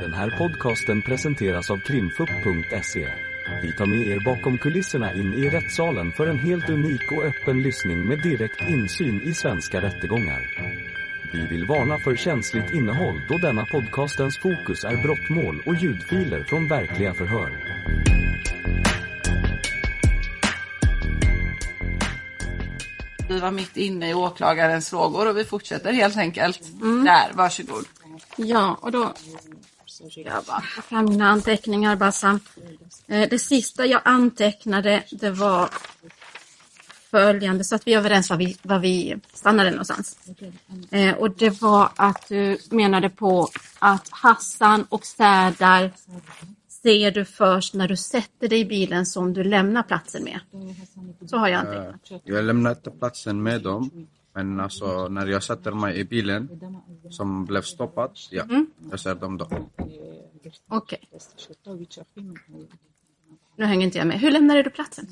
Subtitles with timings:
[0.00, 3.08] Den här podcasten presenteras av krimfupp.se.
[3.62, 7.62] Vi tar med er bakom kulisserna in i rättssalen för en helt unik och öppen
[7.62, 10.40] lyssning med direkt insyn i svenska rättegångar.
[11.32, 16.68] Vi vill varna för känsligt innehåll då denna podcastens fokus är brottmål och ljudfiler från
[16.68, 17.50] verkliga förhör.
[23.28, 26.60] Vi var mitt inne i åklagarens frågor och vi fortsätter helt enkelt.
[27.04, 27.84] Där, varsågod.
[28.36, 29.12] Ja, och då
[30.14, 32.40] jag bara fram mina anteckningar Bassam.
[33.06, 35.68] Eh, Det sista jag antecknade det var
[37.10, 40.18] följande, så att vi är överens var vi, var vi stannade någonstans.
[40.90, 45.92] Eh, och det var att du menade på att Hassan och Särdar
[46.82, 50.40] ser du först när du sätter dig i bilen som du lämnar platsen med.
[51.26, 52.22] Så har jag antecknat.
[52.24, 54.06] Jag lämnade platsen med dem.
[54.36, 56.60] Men alltså när jag sätter mig i bilen
[57.10, 58.44] som blev stoppad, ja,
[58.90, 59.48] jag ser dem då.
[60.68, 61.08] Okej.
[63.56, 64.20] Nu hänger inte jag med.
[64.20, 65.06] Hur lämnade du platsen?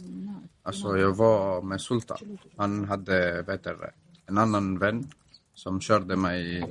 [0.62, 2.38] Alltså jag var med Sultan.
[2.56, 3.90] Han hade vet du,
[4.26, 5.10] en annan vän
[5.54, 6.64] som körde mig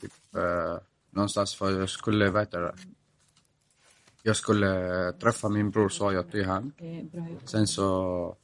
[0.00, 0.78] typ, eh,
[1.10, 2.72] någonstans för jag skulle, vet du,
[4.22, 6.72] jag skulle träffa min bror sa jag till han.
[7.44, 8.36] Sen så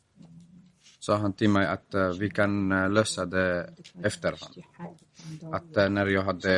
[1.11, 3.70] sa han till mig att eh, vi kan eh, lösa det
[4.03, 4.55] efterhand.
[5.53, 6.55] Att eh, när jag hade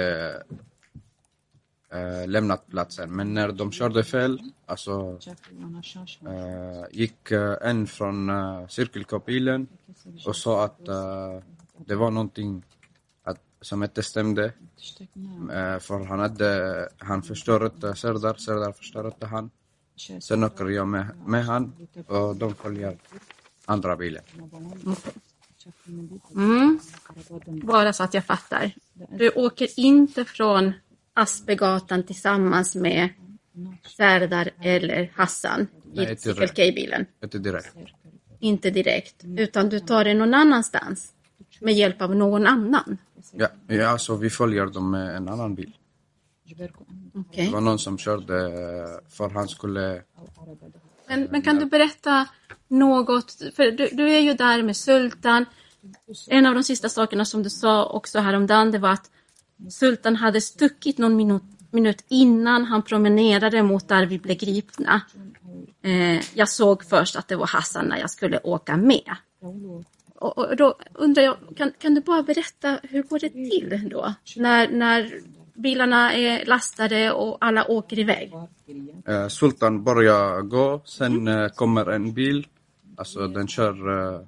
[1.92, 3.16] äh, lämnat platsen.
[3.16, 5.18] Men när de körde fel, alltså
[6.26, 7.30] äh, gick
[7.60, 9.68] en från äh, cirkelkopilen
[10.26, 10.84] och sa att
[11.86, 12.62] det var någonting
[13.22, 14.52] att, som inte stämde.
[15.80, 19.50] För han hade, han förstörde Serdar, Serdar förstörde han.
[20.20, 21.72] Sen åker jag med, med han
[22.06, 22.98] och de följer
[23.64, 24.22] andra bilen.
[26.34, 26.80] Mm.
[27.46, 28.72] Bara så att jag fattar.
[29.10, 30.72] Du åker inte från
[31.14, 33.08] Aspegatan tillsammans med
[33.96, 37.06] Serdar eller Hassan Nej, i Circle K-bilen.
[37.22, 37.76] Inte direkt.
[38.40, 41.12] Inte direkt, utan du tar det någon annanstans
[41.60, 42.98] med hjälp av någon annan.
[43.32, 45.76] Ja, ja alltså vi följer dem med en annan bil.
[47.14, 47.46] Okej.
[47.46, 50.02] Det var någon som körde eh, för han skulle...
[51.12, 52.26] Men, men kan du berätta
[52.68, 53.42] något?
[53.56, 55.44] För du, du är ju där med Sultan.
[56.28, 59.10] En av de sista sakerna som du sa också häromdagen det var att
[59.70, 65.00] Sultan hade stuckit någon minut, minut innan han promenerade mot där vi blev gripna.
[65.82, 69.16] Eh, jag såg först att det var Hassan när jag skulle åka med.
[70.18, 74.14] Och, och då undrar jag, kan, kan du bara berätta hur går det till då?
[74.36, 75.20] När, när
[75.54, 78.32] bilarna är lastade och alla åker iväg?
[79.08, 82.46] Eh, Sultan börjar gå, sen eh, kommer en bil.
[82.96, 83.74] Alltså den kör
[84.14, 84.20] eh,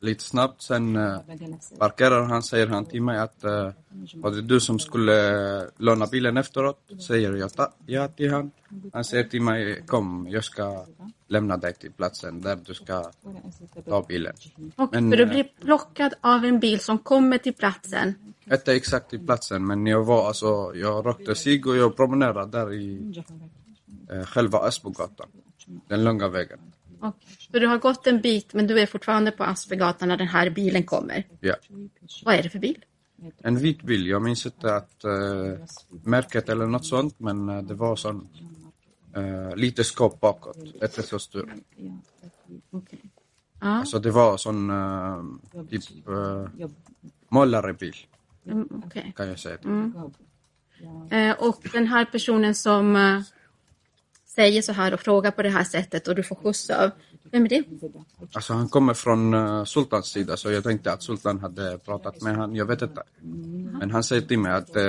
[0.00, 0.62] lite snabbt.
[0.62, 1.18] Sen eh,
[1.78, 3.70] parkerar han, säger han till mig att eh,
[4.14, 6.78] var det du som skulle eh, låna bilen efteråt?
[7.06, 8.50] Säger jag ta, ja till han.
[8.92, 10.86] Han säger till mig kom, jag ska
[11.28, 13.10] lämna dig till platsen där du ska
[13.88, 14.34] ta bilen.
[14.76, 18.14] Och Men, för du eh, blir plockad av en bil som kommer till platsen.
[18.52, 22.72] Inte exakt i platsen men jag var alltså, jag rökte cigg och jag promenerade där
[22.72, 23.14] i
[24.10, 25.28] eh, själva Asbogatan.
[25.88, 26.58] Den långa vägen.
[27.00, 27.16] Och,
[27.52, 30.50] för du har gått en bit men du är fortfarande på Aspegatan när den här
[30.50, 31.26] bilen kommer.
[31.40, 31.54] Ja.
[32.24, 32.84] Vad är det för bil?
[33.38, 35.58] En vit bil, jag minns inte att uh,
[36.04, 38.28] märket eller något sånt men eh, det var sån
[39.16, 41.54] eh, lite skåp bakåt, inte så stor.
[42.70, 42.78] Ja,
[43.60, 45.24] Alltså det var sån uh,
[45.70, 46.48] typ uh,
[47.28, 47.96] målarebil
[48.46, 49.12] mm, okej.
[49.16, 49.58] kan jag säga.
[51.10, 52.96] Eh, och den här personen som
[54.38, 56.90] säger så här och frågar på det här sättet och du får skjuts av.
[57.30, 57.64] Vem är det?
[58.32, 62.36] Alltså han kommer från uh, Sultans sida så jag tänkte att Sultan hade pratat med
[62.36, 63.02] han, jag vet inte.
[63.80, 64.82] Men han säger till mig att uh,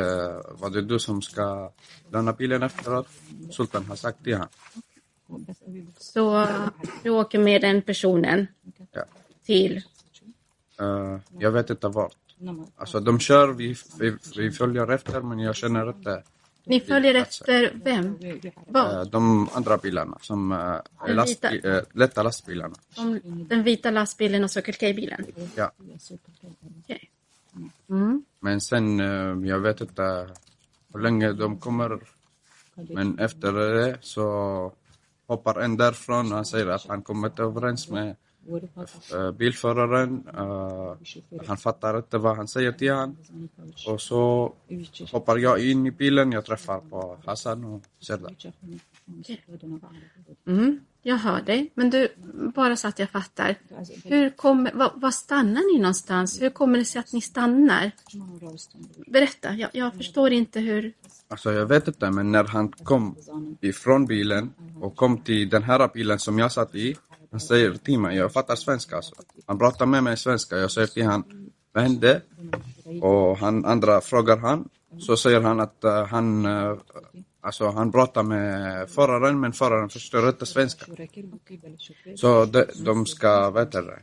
[0.61, 1.71] var det du som ska
[2.11, 3.07] låna bilen efteråt?
[3.51, 4.47] Sultan har sagt till han.
[5.97, 6.69] Så eh,
[7.03, 8.47] du åker med den personen
[8.91, 9.03] Ja.
[9.45, 9.81] till...
[10.81, 12.15] Uh, jag vet inte vart.
[12.75, 16.23] Alltså de kör, vi, vi, vi följer efter men jag känner inte
[16.69, 18.18] Ni följer efter vem?
[18.68, 18.98] Vad?
[18.98, 20.50] uh, de andra bilarna som
[21.06, 21.69] Den last, vita.
[21.69, 22.75] uh, lätta lastbilarna.
[22.98, 23.19] Om
[23.50, 25.25] den vita lastbilen och Circle K-bilen?
[25.56, 25.71] Ja.
[26.83, 27.10] Okej.
[27.89, 28.24] Mm.
[28.39, 29.00] Men sen,
[29.45, 30.30] jag vet inte
[30.94, 32.00] hur länge de kommer.
[32.75, 34.74] Men efter det så
[35.27, 38.15] hoppar en därifrån och säger att han kommer inte överens med
[39.38, 40.28] bilföraren.
[40.38, 40.96] Uh,
[41.48, 43.18] han fattar inte vad han säger till han.
[43.88, 44.54] Och så
[45.12, 48.36] hoppar jag in i bilen, jag träffar på Hassan och Serdar.
[50.46, 50.80] Mm.
[51.01, 51.72] jag hör dig.
[51.74, 52.07] Men du,
[52.56, 53.56] bara så att jag fattar.
[54.04, 56.42] Hur kommer, var, var stannar ni någonstans?
[56.42, 57.92] Hur kommer det sig att ni stannar?
[59.07, 60.94] Berätta, jag, jag förstår inte hur...
[61.28, 63.16] Alltså jag vet inte, men när han kom
[63.62, 66.96] ifrån bilen och kom till den här bilen som jag satt i.
[67.31, 69.15] Han säger till mig, jag fattar svenska alltså.
[69.45, 72.21] Han pratar med mig svenska, jag säger till honom, vad hände?
[73.01, 74.69] Och han andra frågar han.
[74.99, 76.77] Så säger han att uh, han, uh,
[77.41, 80.85] alltså han pratar med föraren men föraren förstår inte svenska.
[82.15, 83.99] Så de, de ska, vad heter det?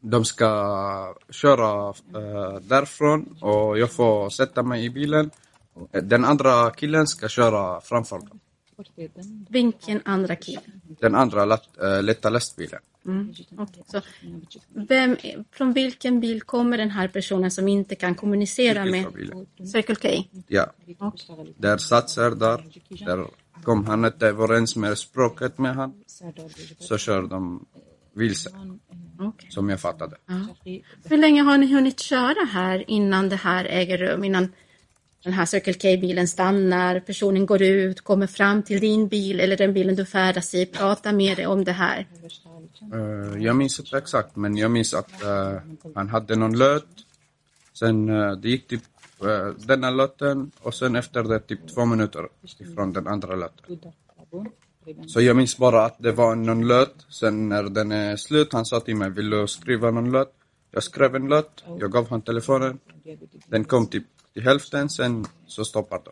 [0.00, 5.30] De ska köra uh, därifrån och jag får sätta mig i bilen.
[5.90, 8.40] Den andra killen ska köra framför dem.
[9.48, 10.60] Vilken andra kille?
[11.00, 12.80] Den andra lätt, äh, lätta lastbilen.
[13.06, 13.34] Mm.
[13.58, 13.82] Okay.
[13.86, 14.00] Så
[14.88, 15.16] vem,
[15.52, 19.06] från vilken bil kommer den här personen som inte kan kommunicera med
[19.72, 20.08] Circle K?
[20.48, 20.72] Ja.
[20.98, 21.52] Okay.
[21.56, 22.64] Där satsar där.
[23.06, 23.26] Där
[23.62, 25.94] kom han inte överens med språket med han.
[26.78, 27.66] Så kör de
[28.14, 28.50] vilse.
[29.18, 29.50] Okay.
[29.50, 30.16] Som jag fattade.
[30.26, 30.46] Ja.
[31.04, 34.24] Hur länge har ni hunnit köra här innan det här äger rum?
[34.24, 34.52] Innan
[35.24, 39.72] den här Circle K-bilen stannar, personen går ut, kommer fram till din bil eller den
[39.72, 42.06] bilen du färdas i, pratar med dig om det här?
[42.94, 45.60] Uh, jag minns inte exakt, men jag minns att uh,
[45.94, 46.86] han hade någon löt.
[47.72, 48.82] Sen uh, det gick typ
[49.24, 52.28] uh, denna löten och sen efter det typ två minuter
[52.58, 53.78] ifrån den andra löten.
[55.06, 57.06] Så jag minns bara att det var någon löt.
[57.08, 60.32] Sen när den är slut, han sa till mig, vill du skriva någon löt?
[60.70, 62.78] Jag skrev en löt, jag gav honom telefonen.
[63.46, 64.04] Den kom typ
[64.36, 66.10] till hälften, sen så stoppar de.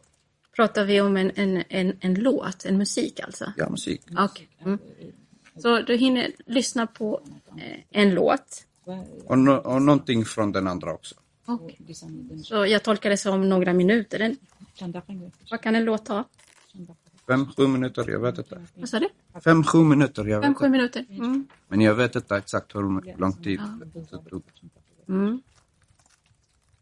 [0.57, 3.53] Pratar vi om en, en, en, en låt, en musik alltså?
[3.57, 4.03] Ja, musik.
[4.11, 4.47] Okay.
[4.65, 4.79] Mm.
[5.63, 7.21] Så du hinner lyssna på
[7.57, 8.67] eh, en låt?
[9.25, 11.15] Och, no, och någonting från den andra också.
[11.47, 11.95] Okay.
[12.43, 14.21] Så jag tolkar det som några minuter.
[14.21, 14.37] En,
[15.51, 16.25] vad kan en låt ta?
[17.27, 18.63] Fem, sju minuter, jag vet inte.
[18.75, 19.09] Vad sa du?
[19.45, 21.07] Fem, sju minuter, jag vet Fem, sju minuter.
[21.11, 21.47] Mm.
[21.69, 23.61] Men jag vet inte exakt hur lång tid
[23.95, 24.43] det tog.
[25.09, 25.43] Mm.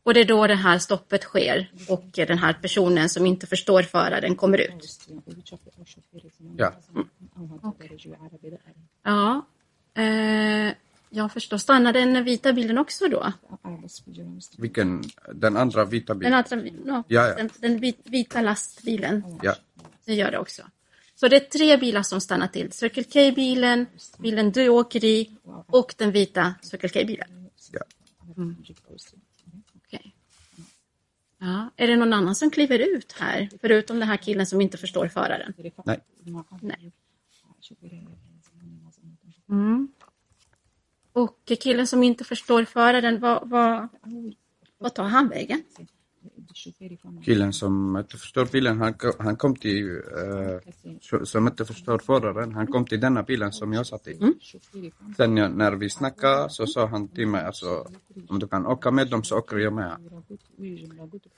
[0.05, 3.83] Och det är då det här stoppet sker och den här personen som inte förstår
[3.83, 5.09] föraren kommer ut.
[6.57, 6.73] Ja.
[6.95, 7.09] Mm.
[7.63, 7.89] Okay.
[9.03, 9.47] Ja.
[9.95, 10.73] Eh,
[11.11, 11.59] jag förstår.
[11.59, 13.33] Stannar den vita bilen också då?
[14.59, 15.05] Vilken?
[15.35, 16.45] Den andra vita bilen?
[16.49, 17.35] Den, andra, no, ja, ja.
[17.35, 19.39] den, den vita lastbilen?
[19.43, 19.55] Ja.
[20.05, 20.63] Det gör det också.
[21.15, 22.73] Så det är tre bilar som stannar till.
[22.73, 23.87] Circle K-bilen,
[24.19, 25.31] bilen du åker i
[25.67, 27.51] och den vita Circle K-bilen.
[27.73, 27.81] Ja.
[28.37, 28.57] Mm.
[31.43, 31.71] Ja.
[31.77, 33.49] Är det någon annan som kliver ut här?
[33.61, 35.55] Förutom den här killen som inte förstår föraren?
[35.85, 36.01] Nej.
[36.61, 36.93] Nej.
[39.49, 39.89] Mm.
[41.13, 43.89] Och killen som inte förstår föraren, vad, vad,
[44.79, 45.63] vad tar han vägen?
[47.25, 52.67] Killen som inte förstår bilen, han, han kom till, uh, som inte förstår föraren, han
[52.67, 54.17] kom till denna bilen som jag satt i.
[54.17, 54.35] Mm.
[55.17, 57.87] Sen jag, när vi snackade så sa han till mig, alltså,
[58.29, 59.97] om du kan åka med dem så åker jag med.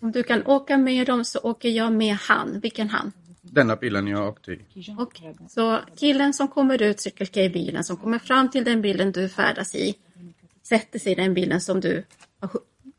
[0.01, 2.61] Om du kan åka med dem så åker jag med han.
[2.61, 3.13] Vilken han?
[3.43, 4.61] Denna bilen jag åkte i.
[4.99, 9.29] Okej, så killen som kommer ut, Circle K-bilen, som kommer fram till den bilen du
[9.29, 9.95] färdas i,
[10.63, 12.05] sätter sig i den bilen som du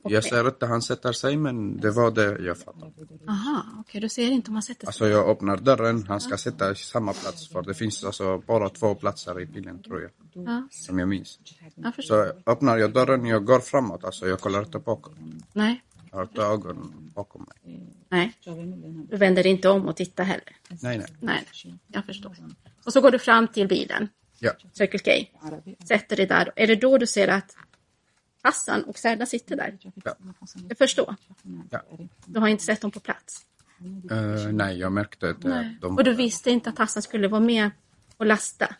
[0.10, 2.92] jag säger inte han sätter sig, men det var det jag fattade.
[3.28, 4.88] Aha, okej, okay, du ser inte om han sätter sig.
[4.88, 8.70] Alltså jag öppnar dörren, han ska sitta i samma plats, för det finns alltså bara
[8.70, 10.12] två platser i bilen tror jag.
[10.46, 10.68] Ja.
[10.72, 11.40] Som jag minns.
[11.76, 15.42] Jag så öppnar jag dörren, jag går framåt, alltså jag kollar inte bakom.
[15.54, 15.84] Nej.
[16.12, 17.80] Jag har inte ögon bakom mig.
[18.10, 18.34] Nej.
[19.10, 20.56] Du vänder inte om och tittar heller?
[20.70, 21.08] Nej, nej.
[21.20, 21.46] Nej,
[21.88, 22.36] jag förstår.
[22.86, 24.10] Och så går du fram till bilen.
[24.40, 24.52] Ja.
[24.74, 25.12] Circle K.
[25.88, 26.52] Sätter dig där.
[26.56, 27.56] Är det då du ser att
[28.46, 29.78] Hassan och Serda sitter där?
[30.04, 30.16] Ja.
[30.70, 31.16] Jag förstår.
[31.70, 31.82] Ja.
[32.26, 33.46] Du har inte sett dem på plats?
[34.12, 35.78] Uh, nej, jag märkte att nej.
[35.82, 35.98] de...
[35.98, 37.72] Och du visste inte att Hassan skulle vara med
[38.18, 38.76] och lasta?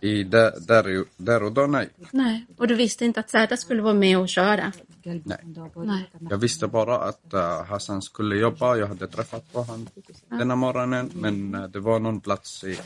[0.00, 1.88] I där, där, där och då, nej.
[2.10, 4.72] Nej, och du visste inte att Serda skulle vara med och köra?
[5.02, 5.40] Nej.
[5.74, 6.10] nej.
[6.30, 8.76] Jag visste bara att uh, Hassan skulle jobba.
[8.76, 9.88] Jag hade träffat på honom
[10.28, 10.36] ja.
[10.36, 12.78] denna morgonen, men uh, det var någon plats i,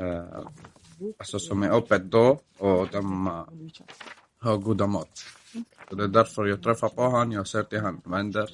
[0.00, 0.46] uh,
[1.18, 3.28] alltså som är öppet då och de
[4.40, 5.24] har goda mat.
[5.88, 7.32] Så det är därför jag träffar på honom.
[7.32, 8.50] Jag säger till honom, vad händer?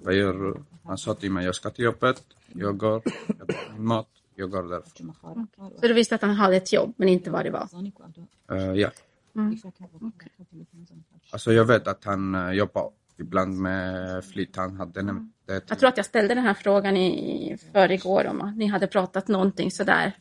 [0.00, 0.64] Vad gör du?
[0.84, 2.22] Han sa till mig, jag ska till jobbet.
[2.46, 4.08] Jag går, jag tar min mat.
[4.34, 5.46] Jag går därifrån.
[5.80, 7.68] Så du visste att han hade ett jobb, men inte vad det var?
[8.52, 8.90] Uh, ja.
[9.36, 9.58] Mm.
[11.30, 14.56] Alltså jag vet att han uh, jobbar ibland med flit.
[14.56, 15.02] Han hade
[15.46, 15.62] det.
[15.68, 19.28] Jag tror att jag ställde den här frågan i förrgår om att ni hade pratat
[19.28, 20.16] någonting sådär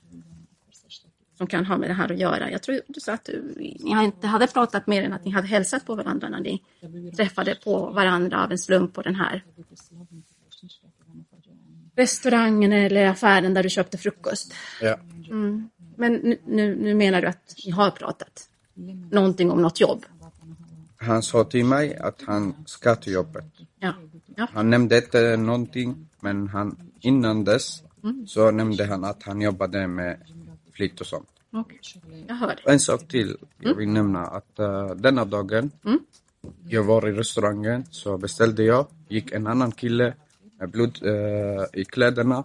[1.41, 2.51] som kan ha med det här att göra.
[2.51, 5.47] Jag tror du sa att du, ni inte hade pratat mer än att ni hade
[5.47, 6.63] hälsat på varandra när ni
[7.17, 9.43] träffade på varandra av en slump på den här
[11.95, 14.53] restaurangen eller affären där du köpte frukost.
[14.81, 14.99] Ja.
[15.29, 15.69] Mm.
[15.95, 18.49] Men nu, nu, menar du att ni har pratat
[19.11, 20.05] någonting om något jobb?
[20.97, 23.45] Han sa till mig att han ska till jobbet.
[23.79, 23.93] Ja.
[24.35, 24.47] ja.
[24.53, 27.83] Han nämnde inte någonting, men han, innan dess
[28.27, 30.17] så nämnde han att han jobbade med
[30.73, 31.30] flit och sånt.
[31.53, 31.79] Okej.
[32.27, 32.59] Jag hör.
[32.65, 35.71] En sak till jag vill nämna att uh, denna dagen
[36.67, 40.13] jag var i restaurangen så beställde jag, gick en annan kille
[40.59, 42.43] med blod eh, i kläderna.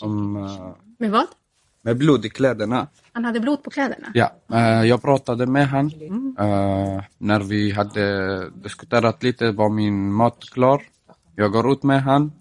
[0.00, 1.26] Om, eh, Med vad?
[1.82, 2.86] med blod i kläderna.
[3.12, 4.08] Han hade blod på kläderna?
[4.14, 5.86] Ja, eh, jag pratade med han.
[6.38, 10.82] Eh, när vi hade diskuterat lite var min mat klar.
[11.34, 12.32] Jag går ut med han.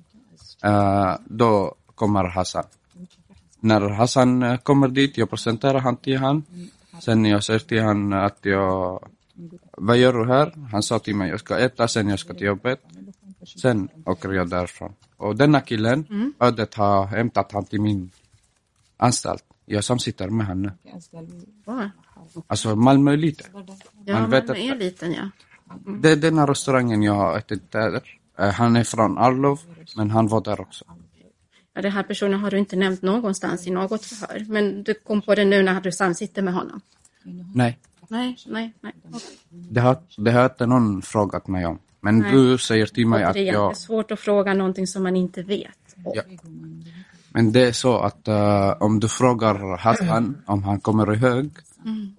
[1.25, 2.63] Då kommer Hassan.
[3.67, 6.43] När Hassan eh, kommer dit, jag presenterar han till han.
[7.01, 9.07] Sen jag säger till han att jag...
[9.77, 10.53] Vad gör du här?
[10.71, 12.79] Han sa till mig, jag ska äta, sen jag ska till jobbet.
[13.61, 14.93] Sen åker jag därifrån.
[15.17, 18.11] Och denna killen, ödet har hämtat han till min
[18.97, 19.43] anstalt.
[19.65, 20.71] Jag samsitter med han nu.
[21.65, 21.89] Ja,
[22.47, 23.43] Alltså Malmö är lite.
[24.05, 25.29] ja Man Malmö är liten ja.
[26.01, 28.03] Det är denna restaurangen jag har ätit där.
[28.39, 29.59] Eh, Han är från Arlov,
[29.95, 30.85] men han var där också.
[31.77, 31.81] Ja.
[31.81, 34.45] Den här personen har du inte nämnt någonstans i något förhör.
[34.47, 36.81] Men du kom på det nu när du samsitter med honom?
[37.53, 37.79] Nej,
[38.09, 38.93] Nej, nej, nej.
[39.11, 39.27] Okej.
[39.49, 41.79] det har, det har inte någon frågat mig om.
[42.01, 42.31] Men Nej.
[42.31, 43.77] du säger till mig att Återigen, det är jag...
[43.77, 45.95] svårt att fråga någonting som man inte vet.
[46.13, 46.21] Ja.
[47.29, 51.49] Men det är så att eh, om du frågar Hassan om han kommer ihåg,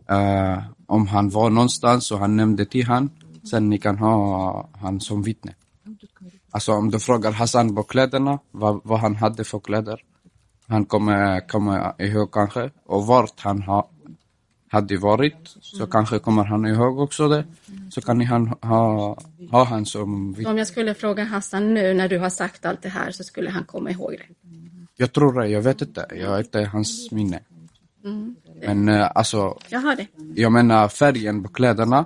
[0.09, 3.11] eh, om han var någonstans och han nämnde till han,
[3.50, 5.55] sen ni kan ha han som vittne.
[6.50, 10.00] Alltså om du frågar Hassan på kläderna, vad, vad han hade för kläder,
[10.69, 13.90] han kommer komma ihåg kanske, och vart han ha,
[14.71, 17.45] hade varit, så kanske kommer han ihåg också det.
[17.90, 19.17] Så kan ni han, ha,
[19.50, 20.50] ha han som vittne.
[20.50, 23.50] Om jag skulle fråga Hassan nu när du har sagt allt det här så skulle
[23.50, 24.50] han komma ihåg det.
[24.97, 27.40] Jag tror det, jag vet inte, jag har inte hans minne.
[28.67, 30.07] Men eh, alltså, Jag hör det.
[30.35, 32.05] jag menar färgen på kläderna.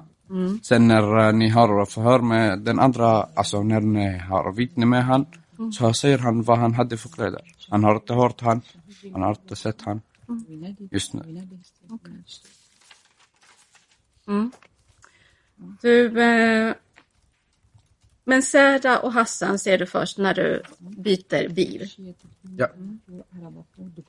[0.62, 5.04] Sen när eh, ni har förhör med den andra, alltså när ni har vittne med
[5.04, 5.26] han,
[5.72, 7.54] så säger han vad han hade för kläder.
[7.68, 8.62] Han har inte hört han,
[9.12, 10.00] han har inte sett han
[10.90, 11.48] just nu.
[15.80, 16.74] Du, eh,
[18.24, 21.90] men Särda och Hassan ser du först när du byter bil.
[22.58, 22.68] Ja,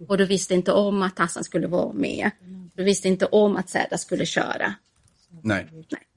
[0.07, 2.31] Och du visste inte om att Hassan skulle vara med.
[2.73, 4.73] Du visste inte om att Särda skulle köra.
[5.91, 6.07] nej.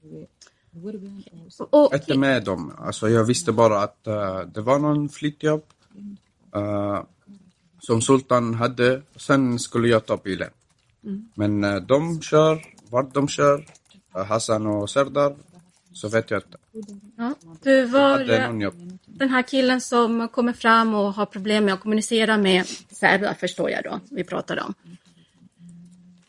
[1.69, 2.73] Och, Inte med dem.
[2.79, 5.63] Alltså jag visste bara att eh, det var någon flyttjobb
[6.55, 7.03] eh,
[7.79, 9.01] som Sultan hade.
[9.15, 10.49] Sen skulle jag ta bilen.
[11.33, 13.65] Men eh, de kör, vart de kör,
[14.11, 15.35] Hassan och Serdar,
[15.93, 16.57] så vet jag inte.
[17.17, 17.33] ja,
[17.63, 18.17] du var
[19.05, 23.69] den här killen som kommer fram och har problem med att kommunicera med Särda, förstår
[23.69, 24.73] jag då, vi pratar om.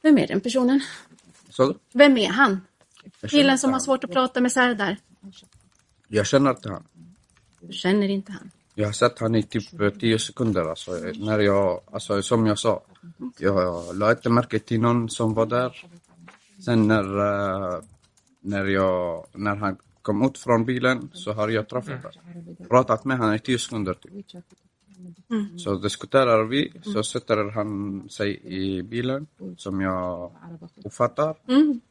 [0.02, 0.80] Vem är den personen?
[1.50, 2.60] Så, Vem är han?
[3.20, 4.96] Jag Killen som har svårt att prata med Serdar.
[6.08, 6.84] Jag känner inte han.
[7.60, 8.50] Du känner inte han.
[8.74, 10.64] Jag har sett han i typ eh, tio sekunder.
[10.70, 12.82] Alltså, när jag, alltså, som jag sa,
[13.38, 15.86] jag la inte märke till någon som var där.
[16.64, 17.80] Sen när, eh,
[18.40, 22.56] när, jag, när han kom ut från bilen så har jag träffat honom.
[22.68, 23.94] Pratat med honom i tio sekunder.
[23.94, 24.26] Typ.
[25.56, 29.26] Så diskuterar vi, så sätter han sig i bilen
[29.56, 30.32] som jag
[30.84, 31.36] uppfattar.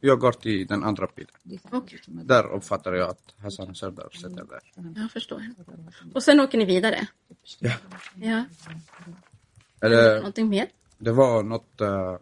[0.00, 1.60] Jag går till den andra bilen.
[1.70, 4.60] Okej, Där uppfattar jag att Hassan Serdar sitter där.
[5.00, 5.42] jag förstår.
[6.14, 7.08] Och sen åker ni vidare.
[7.58, 7.72] Ja.
[8.14, 8.44] Ja.
[9.80, 10.66] Eller, Någonting mer?
[10.98, 11.80] Det var något...
[11.80, 12.16] eh,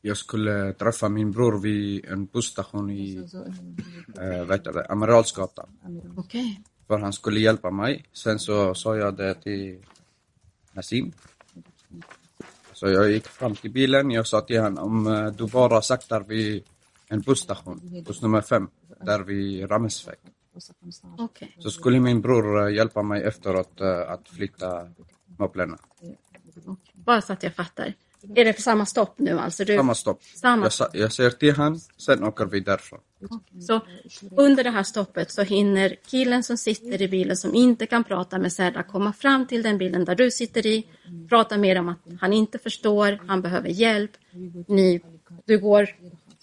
[0.00, 5.68] jag skulle träffa min bror vid en busstation i uh, det, Amiralsgatan.
[6.16, 6.62] Okej.
[6.86, 8.04] För han skulle hjälpa mig.
[8.12, 9.84] Sen så sa jag det till
[10.72, 11.12] Nassim.
[12.72, 14.10] Så jag gick fram till bilen.
[14.10, 16.64] Jag sa till honom om eh, du bara saktar vid
[17.08, 18.68] en busstation, buss nummer fem,
[19.00, 20.18] där vid Ramesväg.
[21.18, 21.56] Okej.
[21.58, 24.88] Så skulle min bror eh, hjälpa mig efteråt eh, att flytta
[25.38, 25.78] möblerna.
[26.92, 27.94] Bara så att jag fattar.
[28.34, 29.64] Är det på samma stopp nu alltså?
[29.64, 30.22] Du, Samma stopp.
[30.34, 30.70] Samma.
[30.78, 33.00] Jag, jag säger till han, sen åker vi därifrån.
[33.66, 33.80] Så
[34.36, 38.38] under det här stoppet så hinner killen som sitter i bilen som inte kan prata
[38.38, 40.86] med Serdar komma fram till den bilen där du sitter i,
[41.28, 44.10] prata med om att han inte förstår, han behöver hjälp.
[44.68, 45.00] Ni,
[45.44, 45.88] du går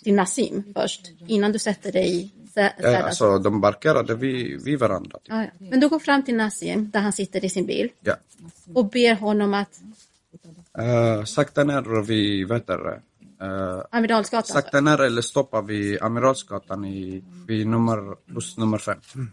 [0.04, 4.80] till Nassim först innan du sätter dig i Ja, Serdars alltså, de parkerade vid, vid
[4.80, 5.18] varandra.
[5.18, 5.28] Typ.
[5.30, 5.50] Ja, ja.
[5.58, 7.90] Men du går fram till Nassim där han sitter i sin bil
[8.74, 9.82] och ber honom att,
[10.80, 17.24] Uh, sakta ner vid, vet du, uh, Amiralsgatan, sakta ner eller stoppa vid Amiralsgatan i,
[17.48, 18.98] vid nummer, buss nummer fem.
[19.02, 19.28] För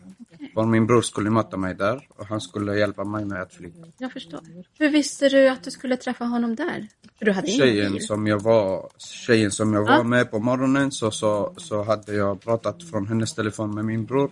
[0.55, 3.87] För min bror skulle möta mig där och han skulle hjälpa mig med att flyga.
[3.99, 4.41] Jag förstår.
[4.79, 6.89] Hur visste du att du skulle träffa honom där?
[7.19, 10.03] För du hade Tjejen som jag var, tjejen som jag var Ja.
[10.03, 14.31] med på morgonen så, så, så hade jag pratat från hennes telefon med min bror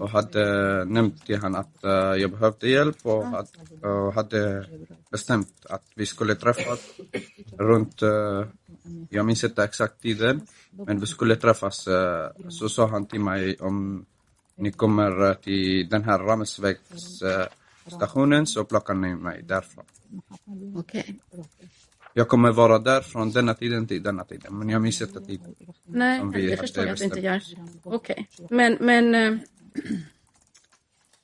[0.00, 3.52] och hade nämnt till han att eh, jag behövde hjälp och, att,
[3.82, 4.66] och hade
[5.10, 6.80] bestämt att vi skulle träffas
[7.58, 8.44] runt, eh,
[9.10, 10.40] jag minns inte exakt tiden,
[10.70, 11.86] men vi skulle träffas.
[11.88, 14.06] eh, så sa han till mig om
[14.56, 17.46] ni kommer till den här Ramsvägs eh,
[17.86, 19.84] stationen så plockar ni mig därifrån.
[20.76, 21.20] Okej.
[22.14, 25.54] Jag kommer vara där från denna tiden till denna tiden, men jag minns inte tiden.
[25.84, 27.42] Nej, det förstår jag att du inte gör.
[27.82, 28.28] Okej.
[28.50, 29.40] Men, men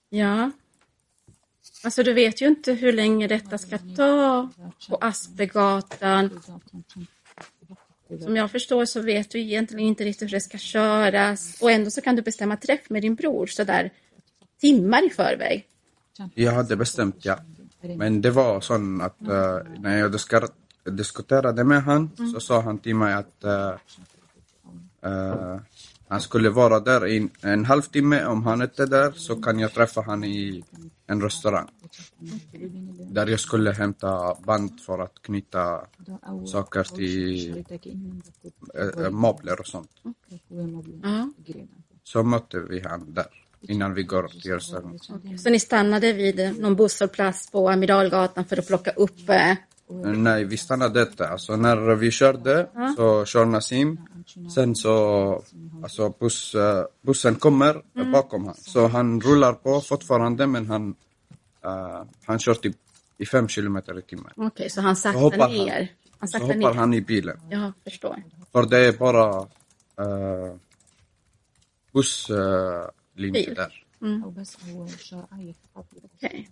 [0.09, 0.51] ja.
[1.85, 4.51] Alltså du vet ju inte hur länge detta ska ta
[4.89, 6.41] på Aspegatan.
[8.21, 11.57] Som jag förstår så vet du egentligen inte riktigt hur det ska köras.
[11.61, 13.91] Och ändå så kan du bestämma träff med din bror sådär
[14.61, 15.67] timmar i förväg.
[16.35, 17.39] Jag hade bestämt, ja.
[17.81, 20.13] Men det var så att uh, när jag
[20.97, 23.75] diskuterade med han så sa han till mig att uh,
[25.11, 25.61] uh,
[26.09, 28.25] han skulle vara där i en halvtimme.
[28.25, 30.65] Om han inte är där så kan jag träffa han i
[31.07, 31.69] en restaurang.
[33.11, 35.87] Där jag skulle hämta band för att knyta
[36.47, 37.65] saker till
[38.75, 39.91] äh, möbler och sånt.
[42.05, 43.27] Så mötte vi han där
[43.61, 44.99] innan vi går till restaurangen.
[45.39, 49.29] Så ni stannade vid någon busshållplats på Amiralgatan för att plocka upp...
[49.29, 49.57] Eh,
[49.89, 51.29] Nej, vi stannade inte.
[51.29, 54.01] Alltså när vi körde så kör Nassim.
[54.55, 55.43] Sen så,
[55.83, 58.55] alltså buss, eh, bussen kommer bakom han.
[58.55, 60.95] Så han rullar på fortfarande men han,
[61.65, 62.77] eh, han kör typ
[63.19, 64.33] i fem kilometer i timmen.
[64.37, 65.73] Okej, så han Så saktar ner.
[65.79, 65.89] han.
[66.19, 66.79] Han Så saktar hoppar ner.
[66.81, 67.41] han i bilen.
[67.51, 68.23] Jag förstår.
[68.53, 70.57] För det är bara uh,
[71.93, 73.55] busslinje Bil.
[73.55, 73.85] där.
[76.17, 76.49] Okej.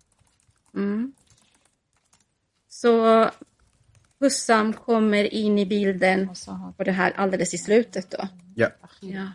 [0.74, 1.12] Mm.
[2.82, 3.30] Så
[4.20, 6.28] Hussam kommer in i bilden
[6.76, 8.28] på det här alldeles i slutet då?
[8.54, 8.68] Ja.
[9.00, 9.28] Ja,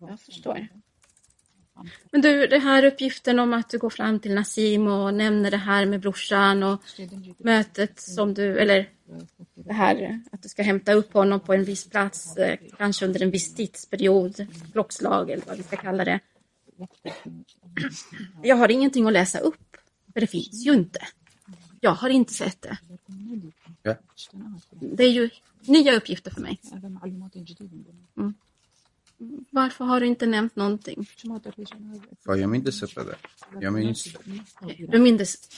[0.00, 0.68] jag förstår.
[2.10, 5.56] Men du, det här uppgiften om att du går fram till Nassim och nämner det
[5.56, 6.82] här med brorsan och
[7.38, 8.88] mötet som du, eller
[9.54, 13.22] det här att du ska hämta upp honom på en viss plats, eh, kanske under
[13.22, 16.20] en viss tidsperiod, klockslag eller vad vi ska kalla det.
[18.42, 19.71] Jag har ingenting att läsa upp,
[20.12, 21.00] för det finns ju inte.
[21.80, 22.78] Jag har inte sett det.
[23.82, 23.94] ja.
[24.80, 26.60] Det är ju nya uppgifter för mig.
[29.50, 31.06] Varför har du inte nämnt någonting?
[32.24, 33.16] För jag minns inte det.
[33.60, 34.08] Jag minns
[34.88, 35.48] Du minns,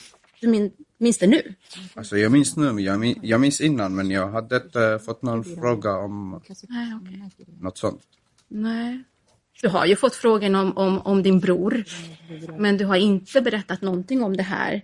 [0.41, 1.55] du min, minns det nu?
[1.95, 5.45] Alltså jag minns nu, jag minns, jag minns innan men jag hade inte fått någon
[5.45, 7.47] fråga om Nej, okej.
[7.61, 8.03] något sånt.
[8.49, 9.05] Nej.
[9.63, 11.85] Du har ju fått frågan om, om, om din bror,
[12.59, 14.83] men du har inte berättat någonting om det här.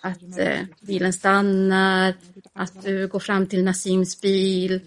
[0.00, 2.14] Att eh, bilen stannar,
[2.52, 4.80] att du går fram till Nassims bil,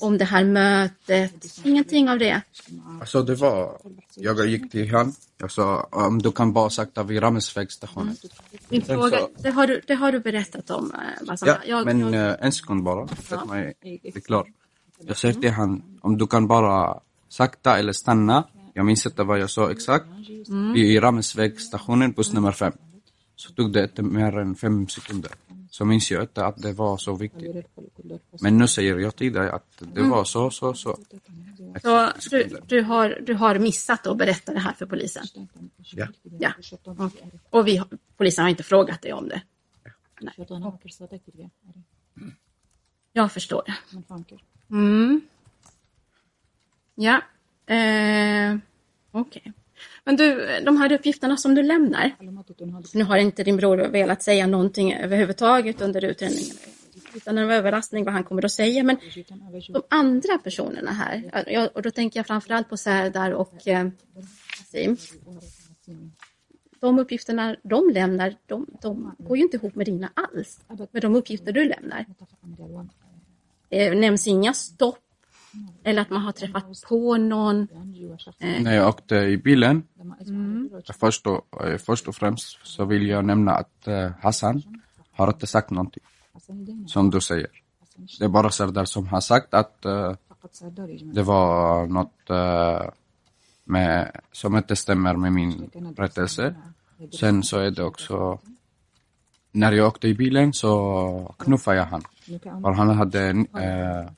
[0.00, 1.60] om det här mötet.
[1.64, 2.40] Ingenting av det.
[3.00, 3.78] Alltså det var,
[4.14, 8.16] jag gick till han, jag sa om du kan bara sakta vid Ramsvägsstationen.
[8.68, 10.92] Min fråga, så- det, har du, det har du berättat om.
[10.94, 11.48] Eh, Bassam.
[11.48, 14.46] Ja, jag, men jag, eh, en sekund bara, låt mig bli klar.
[15.00, 19.38] Jag säger till han, om du kan bara sakta eller stanna, jag minns inte vad
[19.38, 20.06] jag sa exakt,
[20.76, 22.72] i Ramsvägsstationen, buss nummer fem.
[23.36, 25.32] Så tog det inte mer än fem sekunder.
[25.70, 27.66] Så minns jag inte att det var så viktigt.
[28.40, 30.98] Men nu säger jag till dig att det var så, så, så.
[31.82, 35.24] så du, du, har, du har missat att berätta det här för polisen?
[35.76, 36.06] Ja.
[36.38, 36.52] Ja.
[36.84, 37.30] Okej.
[37.50, 37.82] Och vi,
[38.16, 39.42] polisen har inte frågat dig om det?
[43.12, 43.62] Jag förstår.
[44.70, 45.20] Mm.
[47.00, 47.22] Ja.
[47.74, 48.56] Eh,
[49.10, 49.52] Okej.
[50.04, 52.14] Men du, de här uppgifterna som du lämnar.
[52.94, 56.56] Nu har inte din bror velat säga någonting överhuvudtaget under utredningen.
[57.14, 58.82] Utan en överraskning vad han kommer att säga.
[58.82, 58.96] Men
[59.68, 61.70] de andra personerna här.
[61.74, 63.88] Och då tänker jag framförallt på Serdar och eh,
[64.66, 64.96] Sim.
[66.80, 70.60] De uppgifterna de lämnar, de, de går ju inte ihop med dina alls.
[70.90, 72.06] Med de uppgifter du lämnar.
[73.68, 75.07] Det nämns inga stopp.
[75.84, 77.68] Eller att man har träffat på någon.
[78.38, 79.82] När jag åkte i bilen,
[81.00, 84.62] först, och, eh, först och främst så vill jag nämna att eh, Hassan
[85.12, 86.02] har inte sagt någonting.
[86.86, 87.48] Som du säger.
[88.18, 90.14] Det är bara Serdar som har sagt att eh,
[91.12, 92.90] det var något eh,
[93.64, 96.54] med, som inte stämmer med min berättelse.
[97.20, 98.38] Sen så är det också,
[99.52, 102.02] när jag åkte i bilen så knuffade jag han.
[102.40, 104.10] För han hade eh,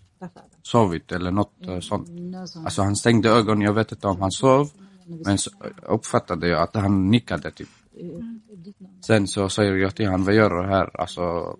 [0.63, 2.09] sovit eller något eh, sånt.
[2.57, 4.71] Alltså han stängde ögonen, jag vet inte om han sov.
[5.25, 5.51] Men så
[5.83, 7.69] uppfattade jag att han nickade typ.
[9.07, 11.01] Sen så säger jag till honom, vad gör du här?
[11.01, 11.57] Alltså,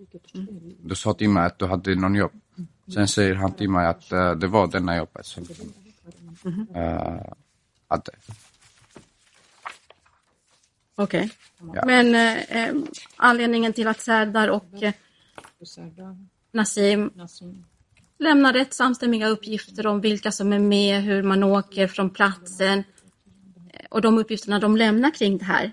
[0.83, 2.33] du sa till mig att du hade någon jobb.
[2.95, 5.45] Sen säger han till mig att eh, det var denna jobbet som
[6.47, 7.21] uh,
[7.89, 8.13] hade.
[10.95, 11.31] Okej.
[11.75, 11.83] Ja.
[11.87, 12.75] Men eh, eh,
[13.17, 14.93] anledningen till att Serdar och eh,
[16.53, 17.11] Nassim
[18.21, 22.79] lämnar rätt samstämmiga uppgifter om vilka som är med, hur man åker från platsen
[23.73, 25.73] eh, och de uppgifterna de lämnar kring det här.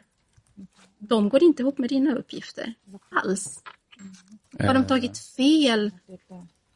[0.99, 2.73] De går inte ihop med dina uppgifter
[3.11, 3.63] alls.
[4.59, 5.91] Har de tagit fel?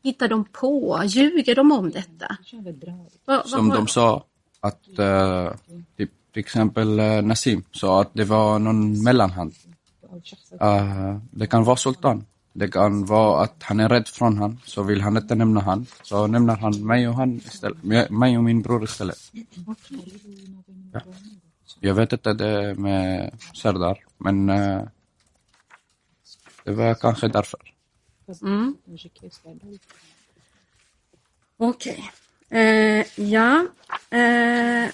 [0.04, 1.02] Hittar de på?
[1.06, 2.38] Ljuger de om detta?
[3.26, 4.26] Vad Som de sa
[4.60, 5.52] att eh,
[5.98, 9.54] typ, till exempel uh, Nassim sa att det var någon mellanhand.
[10.62, 12.26] Eh, det kan vara Sultan.
[12.54, 15.86] Det kan vara att han är rädd från han, så vill han inte nämna han.
[16.04, 19.32] Så nämner han mig och, han istället, mig och min bror istället.
[20.94, 21.02] Ja.
[21.80, 24.84] Jag vet inte det med Serdar, men uh,
[26.64, 27.60] det var kanske därför.
[28.42, 28.78] Mm.
[31.58, 32.12] Okej.
[32.50, 33.68] Eh, ja.
[34.10, 34.90] Eh,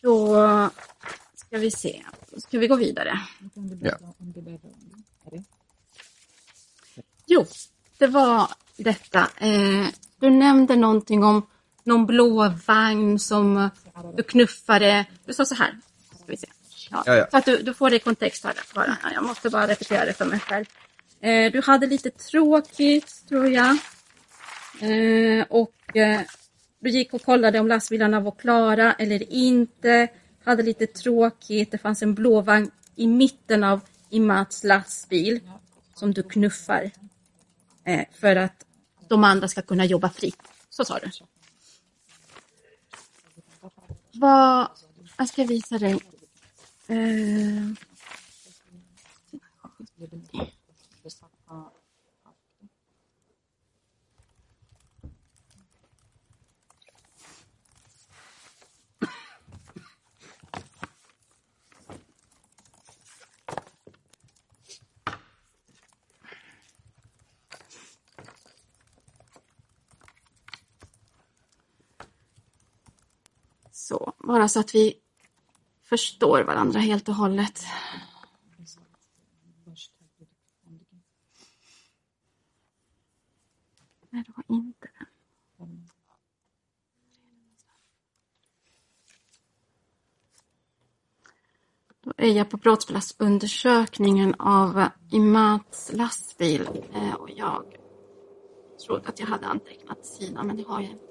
[0.00, 0.70] då
[1.34, 2.02] ska vi se.
[2.36, 3.20] Ska vi gå vidare?
[3.80, 3.92] Ja.
[7.26, 7.46] Jo,
[7.98, 9.20] det var detta.
[9.36, 9.86] Eh,
[10.20, 11.46] du nämnde någonting om
[11.84, 13.70] någon blå vagn som
[14.16, 15.06] du knuffade.
[15.24, 15.78] Du sa så här.
[16.14, 16.46] Ska vi se.
[16.90, 17.26] Ja, Ja, ja.
[17.30, 18.54] Så att du, du får det i kontext här.
[18.74, 18.96] Bara.
[19.02, 20.64] Ja, Jag måste bara repetera det för mig själv.
[21.20, 23.76] Eh, du hade lite tråkigt, tror jag.
[24.80, 26.20] Eh, och eh,
[26.80, 30.08] du gick och kollade om lastbilarna var klara eller inte.
[30.44, 31.70] Hade lite tråkigt.
[31.70, 33.80] Det fanns en blåvagn i mitten av
[34.10, 35.40] Imats lastbil
[35.94, 36.90] som du knuffar
[37.84, 38.66] eh, för att
[39.08, 40.42] de andra ska kunna jobba fritt.
[40.70, 41.10] Så sa du.
[44.12, 44.68] Vad...
[45.18, 45.92] Jag ska visa dig.
[46.88, 47.74] Eh,
[73.72, 74.94] Så, bara så att vi
[75.82, 77.64] förstår varandra helt och hållet.
[84.10, 85.06] Nej, det var inte den.
[92.04, 97.64] Då är jag på brottsplatsundersökningen av Imats lastbil eh, och jag
[98.86, 101.04] trodde att jag hade antecknat sidan, men det har jag inte.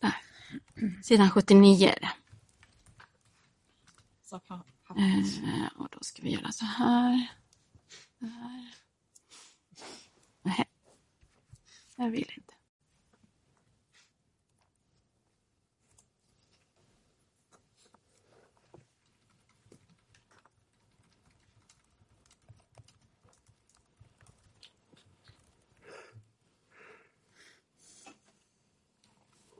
[0.00, 0.14] Där.
[1.10, 2.10] Sidan 79 är det.
[4.96, 7.26] Eh, och då ska vi göra så här.
[8.18, 8.74] Där.
[10.42, 10.68] Nej.
[11.96, 12.54] Jag vill inte.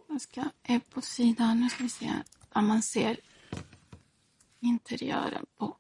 [0.09, 0.45] Jag ska
[1.21, 2.11] sidan, nu ska vi se
[2.53, 3.21] om man ser
[4.61, 5.77] interiören på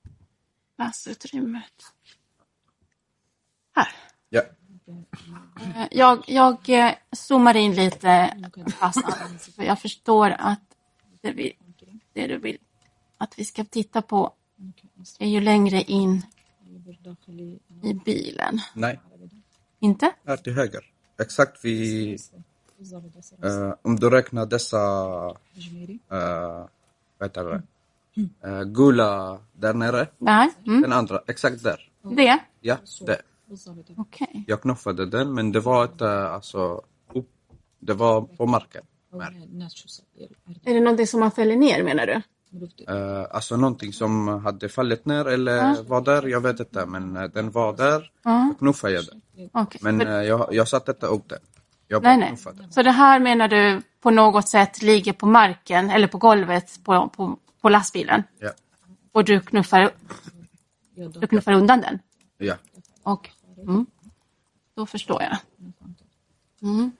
[0.78, 1.92] lassutrymmet.
[3.74, 3.88] Här.
[4.28, 4.42] Ja.
[5.64, 8.36] Eh, Jag, jag eh, zoomar in lite,
[8.78, 10.60] Hassan, för jag förstår att
[11.20, 11.56] det, vi,
[12.12, 12.58] det du vill
[13.18, 14.34] att vi ska titta på
[15.18, 16.22] är ju längre in
[17.82, 18.60] i bilen.
[18.74, 19.00] Nej,
[19.78, 20.12] Inte?
[20.26, 20.92] här till höger.
[21.20, 22.20] Exakt vid...
[23.42, 24.78] eh, om du räknar dessa...
[26.12, 26.66] Uh,
[27.18, 27.62] vad heter det?
[28.48, 30.06] Eh, gula där nere.
[30.18, 30.50] Där?
[30.66, 30.82] Mm.
[30.82, 31.90] Den andra, exakt där.
[32.02, 32.38] Det?
[32.60, 33.22] Ja, det.
[33.96, 34.44] Okej.
[34.46, 36.82] Jag knuffade den, men det var inte alltså...
[37.12, 37.30] Upp,
[37.78, 38.84] det var på marken.
[40.64, 42.22] Är det någonting som man fäller ner menar du?
[42.88, 46.86] Eh, alltså någonting som hade fallit ner eller var där, jag vet inte.
[46.86, 48.50] Men eh, den var där, Ja.
[48.52, 49.50] så knuffade jag den.
[49.52, 49.80] Okej.
[49.84, 51.38] Men eh, jag, jag satte inte upp den.
[51.92, 52.36] Jag Nej, nej.
[52.70, 57.08] Så det här menar du på något sätt ligger på marken eller på golvet på,
[57.08, 58.50] på, på lastbilen Ja.
[59.12, 59.90] och du knuffar,
[60.94, 61.98] du knuffar undan den?
[62.38, 62.54] ja.
[63.02, 63.86] Och, mm,
[64.74, 65.36] då förstår jag.
[66.62, 66.90] Mm.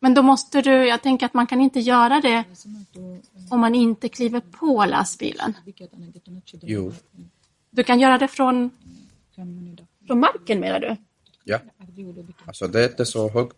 [0.00, 2.44] Men då måste du, jag tänker att man kan inte göra det
[3.50, 5.54] om man inte kliver på lastbilen.
[6.62, 6.92] Jo.
[7.70, 8.70] Du kan göra det från,
[10.06, 10.96] från marken menar du?
[11.48, 11.58] Ja.
[12.46, 13.56] Alltså det är inte så högt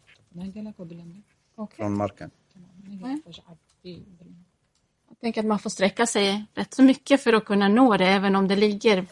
[1.76, 2.30] från marken.
[5.08, 8.06] Jag tänker att man får sträcka sig rätt så mycket för att kunna nå det,
[8.06, 9.06] även om det ligger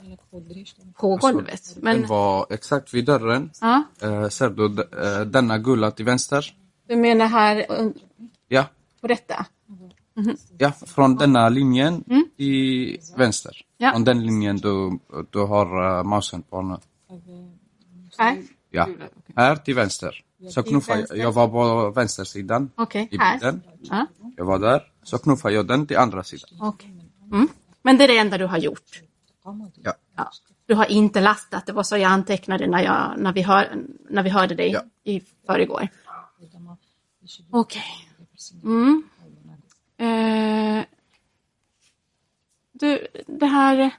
[0.99, 1.77] på golvet.
[1.81, 3.51] Men Den var exakt vid dörren.
[3.61, 6.57] ja, Eh, ser du eh, denna gula till vänster?
[6.89, 7.89] du menar här eh,
[8.49, 8.65] Ja.
[9.01, 9.47] på detta?
[10.59, 12.05] Ja, från denna linjen
[12.37, 13.51] i vänster.
[13.51, 13.65] Mm.
[13.77, 13.93] Ja.
[13.93, 14.99] Från den linjen du,
[15.31, 16.77] du har uh, mausen på nu.
[18.19, 18.43] Här?
[18.77, 18.89] Ja,
[19.37, 20.23] här till vänster.
[20.51, 23.33] Så knuffade jag, jag var på vänstersidan Okej, i här.
[23.39, 23.63] bilden.
[23.83, 26.51] Ja, Jag var där, så knuffade jag den till andra sidan.
[26.61, 26.91] okej.
[27.33, 27.49] Mm.
[27.83, 29.03] Men det är det enda du har gjort?
[29.83, 29.95] Ja.
[30.17, 30.31] Ja.
[30.67, 33.77] Du har inte lastat, det var så jag antecknade när, jag, när, vi, hör,
[34.11, 34.83] när vi hörde dig Ja.
[35.05, 35.89] i förrgår.
[37.51, 37.83] Okej.
[38.65, 39.03] Mm.
[39.99, 40.85] Eh,
[42.73, 43.91] du, det här...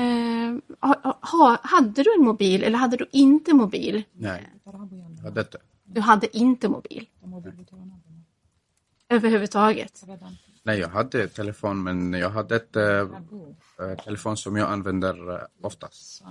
[0.00, 4.04] Eh, ha, ha, hade du en mobil eller hade du inte mobil?
[4.12, 4.72] Nej, jag
[5.22, 5.58] hade inte.
[5.84, 7.06] Du hade inte mobil?
[9.08, 10.04] Överhuvudtaget?
[10.62, 13.08] Nej, jag hade telefon, men jag hade inte
[13.80, 16.22] eh, telefon som jag använder uh, oftast.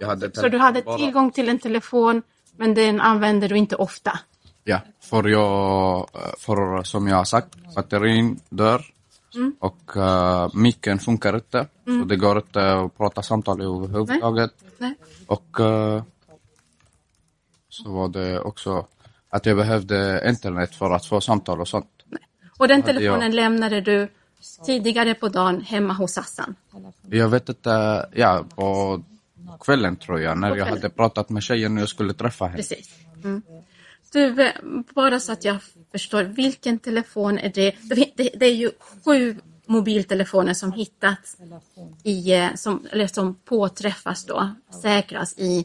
[0.00, 2.22] Jag hade Så du hade tillgång till en telefon
[2.56, 4.18] men den använder du inte ofta?
[4.64, 8.84] Ja, för jag, för som jag har sagt, batterin dör
[9.38, 9.56] Mm.
[9.60, 11.66] och uh, micken funkar inte.
[11.84, 14.50] Så det går inte att prata samtal överhuvudtaget.
[14.78, 14.94] Nej.
[15.26, 16.02] Och eh,
[17.68, 18.86] så var det också
[19.30, 21.86] att jag behövde internet för att få samtal och sånt.
[22.58, 24.08] Och den hade jag- telefonen lämnade du
[24.66, 26.54] tidigare på dagen hemma hos Hassan?
[27.10, 29.02] Jag vet inte, ja på
[29.60, 32.56] kvällen tror jag, när jag hade pratat med tjejen och jag skulle träffa henne.
[32.56, 32.94] Precis.
[33.24, 33.42] Mm.
[34.12, 34.52] Du, eh,
[34.94, 35.56] bara så att jag
[35.92, 37.74] förstår, vilken telefon är det?
[37.82, 38.70] Det, det, är ju
[39.04, 41.36] sju mobiltelefoner som hittats
[42.02, 44.50] i, eh, som, eller som påträffas då,
[44.82, 45.64] säkras i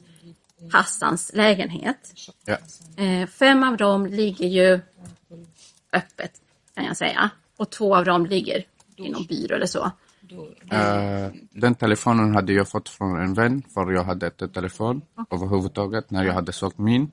[0.71, 2.13] Hassans lägenhet.
[2.45, 2.57] Ja.
[3.03, 4.79] Eh, fem av dem ligger ju
[5.93, 6.31] öppet
[6.75, 7.29] kan jag säga.
[7.57, 9.91] Och två av dem ligger i någon byrå eller så.
[10.71, 16.11] Eh, den telefonen hade jag fått från en vän, för jag hade inte telefon överhuvudtaget.
[16.11, 17.11] När jag hade sålt min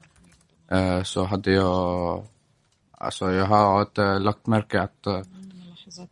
[0.70, 2.24] eh, så hade jag,
[3.00, 5.22] alltså jag har inte lagt märke att eh,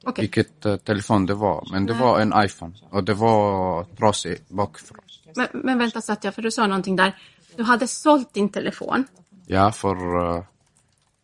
[0.05, 0.23] Okej.
[0.23, 1.69] vilket eh, telefon det var.
[1.73, 4.99] Men det var en iPhone och det var trasig bakifrån.
[5.37, 7.19] Men, men vänta jag, för du sa någonting där.
[7.57, 9.05] Du hade sålt din telefon.
[9.47, 9.97] Ja, för
[10.37, 10.43] eh,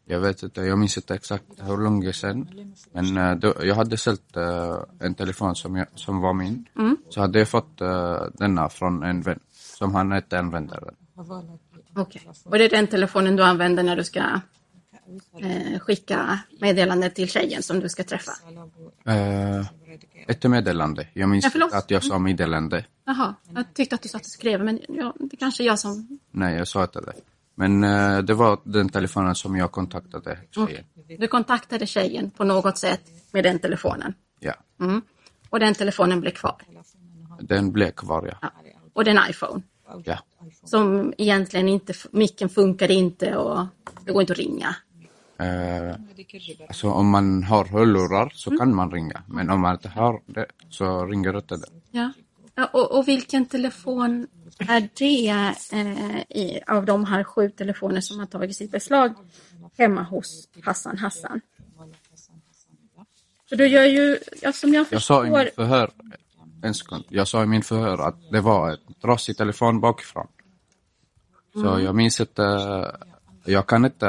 [0.06, 2.48] jag vet inte, jag minns inte exakt hur länge sedan.
[2.92, 6.66] Men eh, då, jag hade sålt eh, en telefon som, jag, som var min.
[7.08, 10.94] Så hade jag fått eh, denna från en vän som han inte använder.
[11.96, 12.28] Okej.
[12.44, 14.40] Och det är den telefonen du använder när du ska
[15.40, 18.32] eh, skicka meddelande till tjejen som du ska träffa?
[19.08, 19.66] Uh,
[20.28, 21.08] ett meddelande.
[21.12, 22.84] Jag minns Ja, att jag sa meddelande.
[23.04, 26.18] Jaha, jag tyckte att du satt och skrev, men ja, det kanske är jag som...
[26.30, 27.12] Nej, jag sa inte det.
[27.54, 30.84] Men eh, det var den telefonen som jag kontaktade tjejen.
[31.18, 33.00] Du kontaktade tjejen på något sätt
[33.32, 34.14] med den telefonen.
[34.40, 35.02] Ja, Mm.
[35.50, 36.62] Och den telefonen blev kvar.
[37.40, 38.38] den blev kvar, ja.
[38.42, 38.50] Ja.
[38.92, 39.62] Och det är en iPhone.
[40.04, 40.18] ja.
[40.64, 43.66] Som egentligen inte, micken funkar inte och
[44.04, 44.76] det går inte att ringa.
[45.44, 45.96] Eh,
[46.68, 49.22] alltså om man har hörlurar så kan man ringa.
[49.26, 51.66] Men om man inte har det så ringer inte det.
[51.90, 52.12] Ja.
[52.54, 54.26] ja och, och vilken telefon
[54.58, 55.28] är det
[55.72, 59.14] eh, i, av de här sju telefoner som har tagits i beslag
[59.78, 61.40] hemma hos Hassan Hassan?
[63.48, 65.90] För du gör ju, ja, som jag Jag sa i förstår, min förhör,
[66.62, 67.04] en sekund.
[67.08, 70.26] Jag sa i min förhör att det var en trasig telefon bakifrån.
[71.52, 72.42] Så jag minns inte,
[73.44, 74.06] jag kan inte,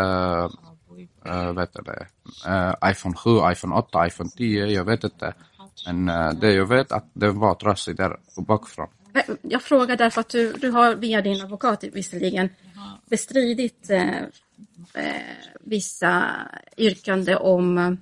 [1.26, 2.08] äh, vet du det,
[2.46, 5.34] äh, iPhone 7, iPhone 8, iPhone 10, jag vet inte.
[5.86, 8.88] Men äh, det jag vet att det var trasig där bakifrån.
[9.14, 12.50] Eh, jag frågar därför att du, du har via din advokat visserligen
[13.06, 14.22] bestridit eh,
[14.94, 15.22] eh,
[15.60, 16.32] vissa
[16.78, 17.98] yrkande om,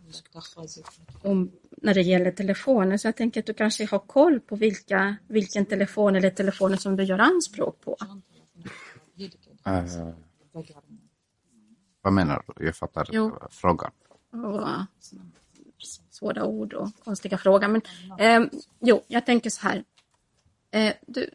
[1.21, 2.97] om när det gäller telefoner.
[2.97, 6.95] Så jag tänker att du kanske har koll på vilka, vilken telefon eller telefoner som
[6.95, 7.97] du gör anspråk på.
[12.03, 12.65] Vad menar du?
[12.65, 13.37] Jag fattar Jo.
[13.49, 13.91] frågan.
[14.31, 14.67] Och,
[16.09, 17.67] svåra ord och konstiga frågor.
[17.67, 17.81] Men
[18.19, 19.83] eh, jo, jag tänker så här.
[20.71, 21.29] Eh, du,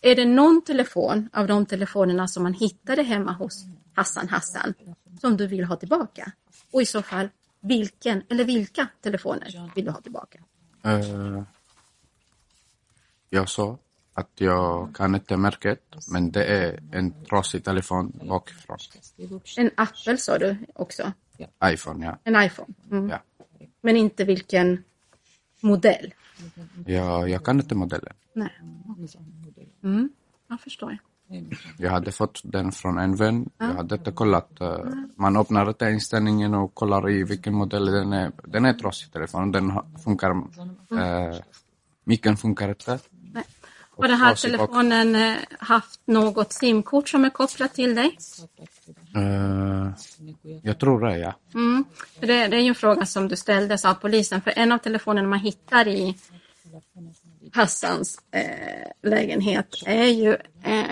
[0.00, 4.74] är det någon telefon av de telefonerna som man hittade hemma hos Hassan Hassan
[5.20, 6.32] som du vill ha tillbaka?
[6.72, 7.28] Och i så fall,
[7.60, 10.38] vilken eller vilka telefoner vill du ha tillbaka?
[10.84, 11.42] Eh,
[13.30, 13.78] jag sa
[14.14, 18.78] att jag kan inte märket, men det är en trasig telefon bakifrån.
[19.56, 21.12] En Apple sa du också.
[21.64, 22.18] iPhone, ja.
[22.24, 22.74] En iPhone.
[22.90, 23.08] Mm.
[23.08, 23.18] ja.
[23.80, 24.84] Men inte vilken
[25.60, 26.14] modell?
[26.86, 28.12] Ja, jag kan inte modellen.
[28.34, 28.60] Nej.
[29.82, 30.10] Mm,
[30.48, 30.98] jag förstår.
[31.78, 33.50] Jag hade fått den från en vän.
[33.58, 34.60] Jag hade inte kollat.
[34.60, 34.78] eh,
[35.16, 38.32] Man öppnar inte inställningen och kollar i vilken modell den är.
[38.44, 39.52] Den är trasig telefon.
[39.52, 39.72] Den
[40.04, 40.30] funkar.
[40.30, 41.36] Eh,
[42.04, 42.98] micken funkar inte.
[44.00, 48.18] Har den här telefonen eh, haft något simkort som är kopplat till dig?
[49.16, 49.90] Eh,
[50.62, 51.34] jag tror det, ja.
[51.54, 51.84] Mm.
[52.20, 54.42] Det, det är ju en fråga som du ställdes av polisen.
[54.42, 56.16] För en av telefonerna man hittar i
[57.52, 60.32] Hassans eh, lägenhet är ju
[60.62, 60.84] eh,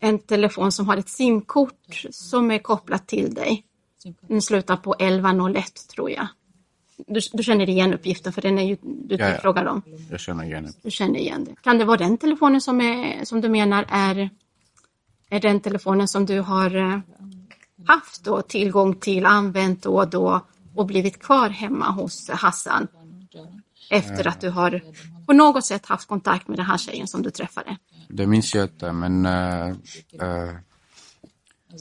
[0.00, 3.64] en telefon som har ett simkort som är kopplat till dig.
[4.20, 6.28] Den slutar på 1101 tror jag.
[7.06, 9.38] Du, du känner igen uppgiften för den är ju du Ja, ja.
[9.38, 9.82] frågar om.
[10.10, 10.72] Jag känner igen det.
[10.82, 11.54] Du känner igen det.
[11.62, 14.30] Kan det vara den telefonen som, är, som du menar är,
[15.30, 16.98] är den telefonen som du har eh,
[17.86, 20.40] haft då, tillgång till, använt då och då
[20.74, 22.86] och blivit kvar hemma hos Hassan?
[23.90, 24.82] Efter att du har
[25.26, 27.76] på något sätt haft kontakt med den här tjejen som du träffade.
[28.08, 30.54] Det minns jag inte, men eh, eh,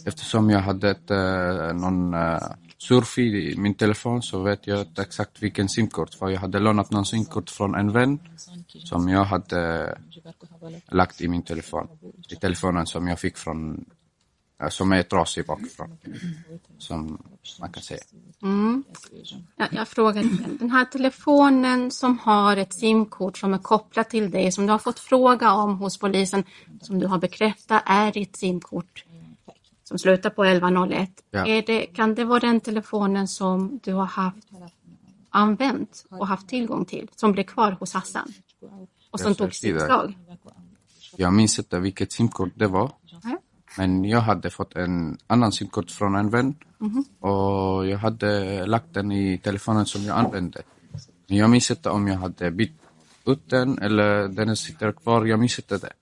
[0.06, 2.40] eftersom jag hade ett, eh, någon eh,
[2.78, 6.14] surf i min telefon så vet jag inte exakt vilken simkort.
[6.14, 8.20] För jag hade lånat någon simkort från en vän
[8.68, 11.88] som jag hade eh, lagt i min telefon.
[12.30, 13.86] I telefonen som jag fick från,
[14.62, 15.98] eh, som är trasig bakifrån.
[16.78, 17.24] Som
[17.60, 18.00] man kan säga.
[18.42, 18.84] Mm.
[19.56, 20.58] Jag, jag frågar igen.
[20.60, 24.80] Den här telefonen som har ett simkort som är kopplat till dig, som du har
[24.80, 26.44] fått fråga om hos polisen,
[26.82, 29.06] som du har bekräftat är ditt simkort
[29.90, 31.10] som slutar på 1101.
[31.32, 31.48] Ja.
[31.48, 34.48] Är det, kan det vara den telefonen som du har haft
[35.30, 38.28] använt och haft tillgång till, som blev kvar hos Hassan?
[39.12, 40.18] Och som tog slag?
[41.16, 42.92] Jag minns inte vilket simkort det var.
[43.78, 46.56] Men jag hade fått en annan simkort från en vän
[47.20, 50.62] och jag hade lagt den i telefonen som jag använde.
[51.28, 52.82] Men jag minns inte om jag hade bytt
[53.26, 55.26] ut den eller den sitter kvar.
[55.26, 55.94] Jag minns inte det.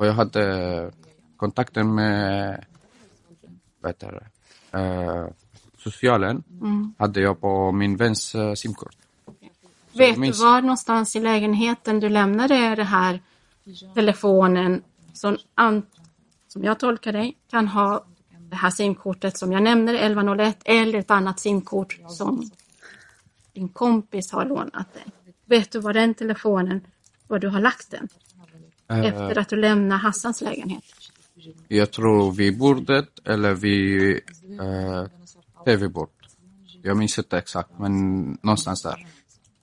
[0.00, 0.92] Och jag hade
[1.36, 2.64] kontakten med
[3.88, 4.12] heter
[4.70, 5.26] det, eh,
[5.78, 6.42] socialen
[6.98, 8.96] hade jag på min väns eh, simkort.
[9.92, 13.20] Vet du minns- var någonstans i lägenheten du lämnade det här
[13.94, 15.82] telefonen som, an,
[16.48, 18.04] som jag tolkar dig kan ha
[18.50, 22.50] det här simkortet som jag nämner 1101 eller ett annat simkort som
[23.52, 25.04] din kompis har lånat dig.
[25.44, 26.80] Vet du var den telefonen,
[27.28, 28.08] var du har lagt den
[28.88, 30.84] Eh, efter att du lämnar Hassans lägenhet?
[31.68, 34.20] Jag tror vid bordet eller vid
[34.60, 35.06] eh,
[35.64, 36.08] tv-bord.
[36.82, 39.06] Jag minns inte exakt men någonstans där.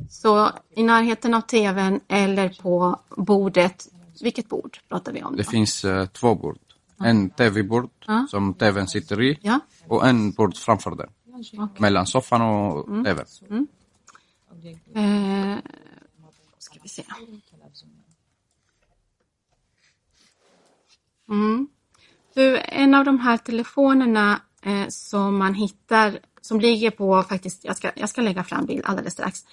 [0.10, 3.88] Så i närheten av tvn eller på bordet,
[4.22, 5.36] vilket bord pratar vi om?
[5.36, 5.50] Det Då?
[5.50, 6.58] finns eh, två bord.
[7.04, 8.28] En tv-bord Ja.
[8.30, 11.10] som tvn sitter i Ja, och en bord framför den.
[11.78, 13.68] Mellan soffan och tvn.
[14.96, 15.58] Eh,
[16.60, 17.04] ska vi se.
[21.32, 21.68] Mm.
[22.34, 27.78] Du, en av de här telefonerna eh, som man hittar, som ligger på faktiskt, jag
[27.78, 29.46] ska, jag ska lägga fram bild alldeles strax.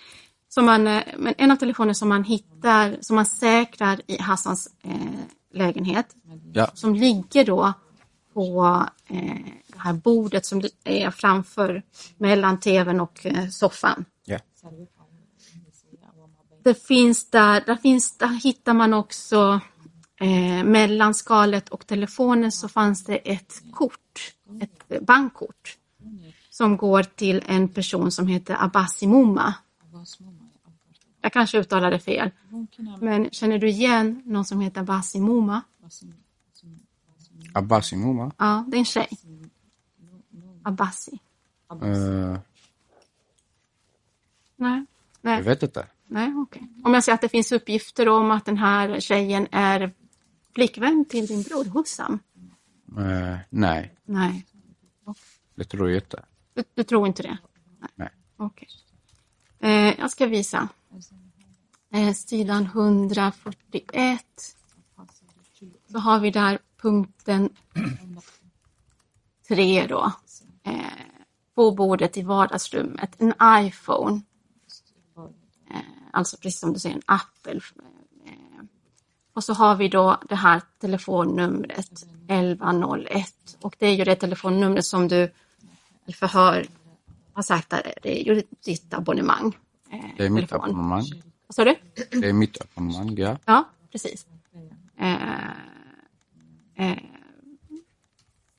[0.48, 4.68] Som man, eh, men en av telefonerna som man hittar, som man säkrar i Hassans
[4.82, 4.92] eh,
[5.52, 6.06] lägenhet,
[6.52, 7.72] Ja, som ligger då
[8.32, 11.82] på eh, det här bordet som är framför
[12.16, 14.04] mellan tvn och eh, soffan.
[14.24, 14.38] ja.
[16.62, 19.60] Det finns där, där, finns, där hittar man också
[20.20, 25.76] eh, mellan skalet och telefonen så fanns det ett kort, ett bankkort
[26.50, 29.54] som går till en person som heter Abbasi Mumma.
[31.20, 32.30] Jag kanske uttalade fel,
[33.00, 35.62] men känner du igen någon som heter Abbasi Mumma?
[37.52, 38.32] Abbasi Muma.
[38.38, 39.08] Ja, det är en tjej.
[40.62, 41.18] Abbasi.
[41.70, 42.38] Eh,
[44.56, 44.84] Nej,
[45.22, 45.86] jag nej, vet inte.
[46.06, 46.68] nej okej.
[46.84, 49.92] Om jag säger att det finns uppgifter om att den här tjejen är
[50.58, 52.18] flickvän till din bror Hussam?
[52.98, 54.46] Eh, nej, Nej,
[55.54, 56.24] det tror jag inte.
[56.54, 57.38] du, du tror inte det?
[57.94, 58.08] Nej.
[58.36, 58.68] Okej.
[59.60, 60.68] Eh, jag ska visa.
[61.92, 64.24] Eh, sidan 141.
[65.92, 67.50] Så har vi där punkten
[69.48, 70.12] 3 då.
[71.54, 73.20] På bordet i vardagsrummet.
[73.20, 73.34] En
[73.66, 74.20] iPhone.
[76.12, 77.60] Alltså precis som du säger, en Apple.
[79.38, 81.90] Och så har vi då det här telefonnumret
[82.28, 83.34] 1101.
[83.60, 85.32] Och det är ju det telefonnumret som du
[86.06, 86.66] i förhör
[87.32, 89.56] har sagt att det är ju ditt abonnemang.
[89.90, 90.70] Eh, Det är mitt telefon.
[90.70, 91.04] abonnemang.
[91.46, 91.74] Vad sa du?
[92.20, 93.38] Det är mitt abonnemang, ja.
[93.44, 94.26] Ja, precis.
[94.98, 95.50] Eh,
[96.74, 96.98] eh,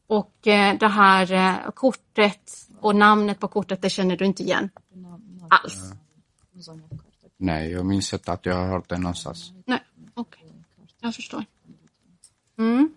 [0.07, 4.69] och eh, det här eh, kortet och namnet på kortet, det känner du inte igen
[5.49, 5.93] alls.
[7.37, 9.51] Nej, jag minns inte att jag har hört det någonstans.
[9.65, 9.79] Nej,
[10.13, 10.48] okej.
[11.01, 11.45] Jag förstår.
[12.57, 12.93] Mm.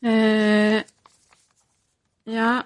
[0.00, 0.82] Eh,
[2.24, 2.62] ja.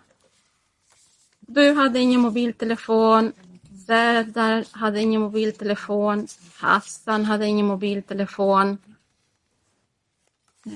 [1.40, 3.32] Du hade ingen mobiltelefon.
[3.86, 6.26] Zädar hade ingen mobiltelefon.
[6.56, 8.78] Hassan hade ingen mobiltelefon.
[10.66, 10.72] Eh,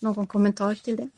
[0.00, 1.10] någon kommentar till det?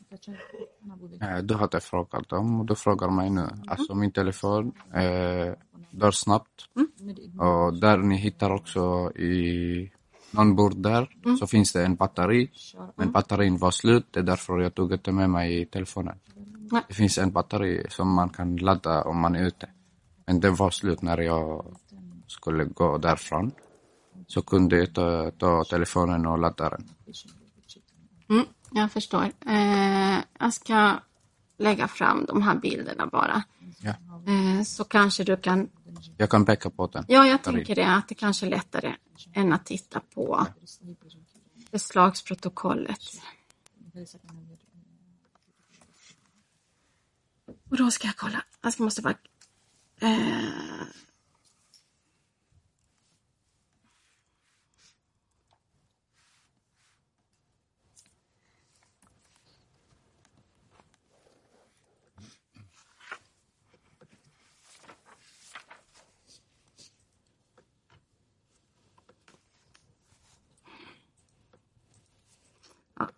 [1.21, 3.49] Eh, Du hade frågat dem och du frågar mig nu.
[3.67, 5.55] Alltså min telefon eh,
[5.91, 6.69] dör snabbt.
[7.39, 9.93] Och där ni hittar också i
[10.31, 12.51] någon bord där så finns det en batteri.
[12.97, 16.19] Men batterin var slut, det är därför jag tog inte med mig telefonen.
[16.73, 16.83] Nej.
[16.89, 19.69] Det finns en batteri som man kan ladda om man är ute.
[20.27, 21.77] Men den var slut när jag
[22.27, 23.53] skulle gå därifrån.
[24.27, 26.89] Så kunde jag ta, ta telefonen och ladda den.
[28.29, 29.33] Mm, jag förstår.
[29.47, 30.99] Eh, jag ska
[31.59, 33.43] lägga fram de här bilderna bara.
[33.81, 33.95] Ja.
[34.27, 35.69] Eh, så kanske du kan...
[36.17, 37.05] Jag kan peka på den.
[37.09, 37.87] Ja, jag tänker det.
[37.87, 38.95] Att det kanske är lättare
[39.35, 40.47] än att titta på
[41.71, 42.99] beslagsprotokollet.
[47.71, 48.45] Och då ska jag kolla.
[48.63, 49.15] Jag ska- måste bara...
[50.01, 50.45] Eh,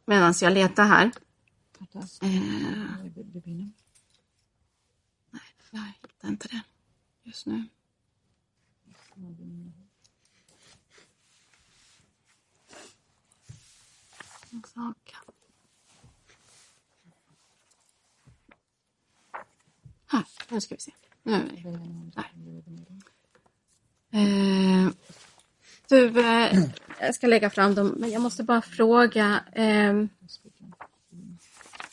[0.04, 1.10] Medan jag letar här.
[2.22, 2.30] Eh,
[5.30, 6.60] nej, jag hittar inte den
[7.22, 7.68] just nu.
[14.74, 15.14] Sak.
[20.06, 20.92] Här, nu ska vi se.
[21.22, 22.30] Nu är vi där.
[24.10, 24.88] Eh,
[25.92, 26.64] du, eh,
[27.00, 29.40] jag ska lägga fram dem, men jag måste bara fråga.
[29.52, 29.92] Eh,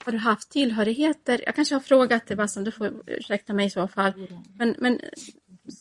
[0.06, 1.42] har du haft tillhörigheter?
[1.46, 4.14] Jag kanske har frågat det, Bassam, du får ursäkta mig i så fall.
[4.58, 5.00] Men, men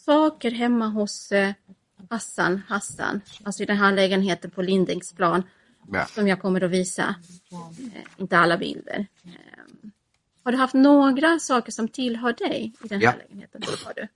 [0.05, 1.53] saker hemma hos eh,
[2.11, 5.43] Hassan, Hassan, alltså i den här lägenheten på Lindängsplan,
[5.93, 6.07] Ja.
[6.07, 7.15] som jag kommer att visa.
[7.51, 9.07] Eh, inte alla bilder.
[9.25, 9.31] Eh,
[10.45, 13.15] har du haft några saker som tillhör dig i den här Ja.
[13.19, 13.63] lägenheten?
[13.85, 14.09] Har du.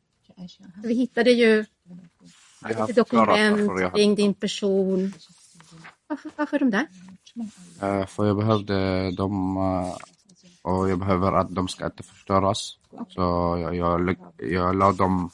[0.88, 1.64] Vi hittade ju
[2.68, 5.12] lite dokument kring din person.
[6.06, 6.86] Varför, varför de där?
[7.82, 9.96] Eh, För jag behövde dem eh,
[10.62, 12.78] och jag behöver att de ska inte förstöras.
[13.08, 13.20] Så
[13.62, 15.30] jag, jag, jag la dem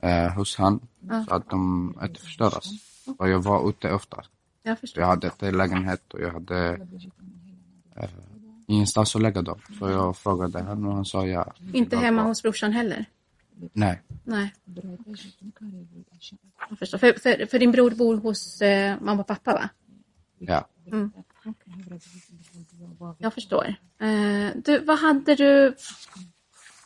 [0.00, 0.80] eh, hos han
[1.28, 2.70] så att de inte förstöras.
[3.18, 4.22] Och jag var ute ofta.
[4.62, 6.86] Jag jag hade inte lägenhet och jag hade
[8.66, 9.58] ingenstans att lägga dem.
[9.78, 11.52] Så jag frågade han och han sa ja.
[11.72, 13.04] Inte hemma hos brorsan heller?
[13.72, 14.02] Nej.
[14.24, 14.54] Nej.
[16.68, 16.98] Jag förstår.
[16.98, 19.68] För, för, för din bror bor hos eh, mamma och pappa, va?
[20.38, 20.68] Ja.
[23.18, 23.74] Jag förstår.
[23.98, 25.74] Eh, du, vad hade du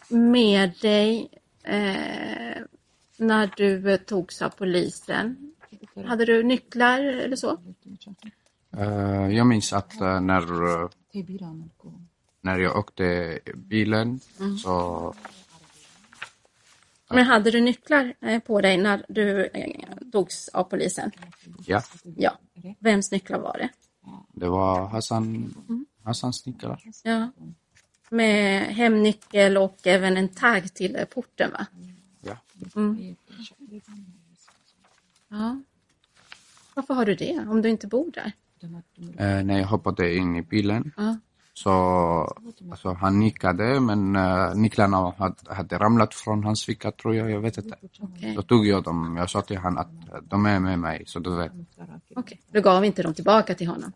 [0.09, 1.29] med dig
[1.63, 2.63] eh,
[3.17, 5.55] när du togs av polisen?
[6.07, 7.59] Hade du nycklar eller så?
[8.77, 10.89] Eh, jag minns att eh, när, eh,
[12.41, 14.21] när jag åkte bilen
[14.63, 15.15] så
[17.11, 21.11] Men hade du nycklar eh, på dig när du eh, togs av polisen?
[21.67, 21.83] ja,
[22.17, 22.39] Ja.
[22.79, 23.69] Vems nycklar var det?
[24.33, 25.55] det var Hassan,
[26.05, 26.81] Hassans nycklar.
[27.03, 27.31] Ja.
[28.11, 31.67] Med hemnyckel och även en tagg till porten, va?
[32.21, 32.37] Ja.
[35.29, 35.63] Ja.
[36.75, 38.33] Varför har du det, om du inte bor där?
[39.19, 41.19] Eh, när jag hoppade in i bilen Ja.
[41.55, 41.71] Så
[42.71, 47.41] alltså, han nickade men uh, nycklarna hade, hade ramlat från hans ficka tror jag, jag
[47.41, 47.77] vet inte.
[48.01, 48.35] Okej.
[48.35, 51.19] Då tog jag dem, jag sa till honom att eh, de är med mig så
[51.19, 51.53] du vet.
[52.17, 52.41] Okej.
[52.51, 53.93] Du gav inte dem tillbaka till honom?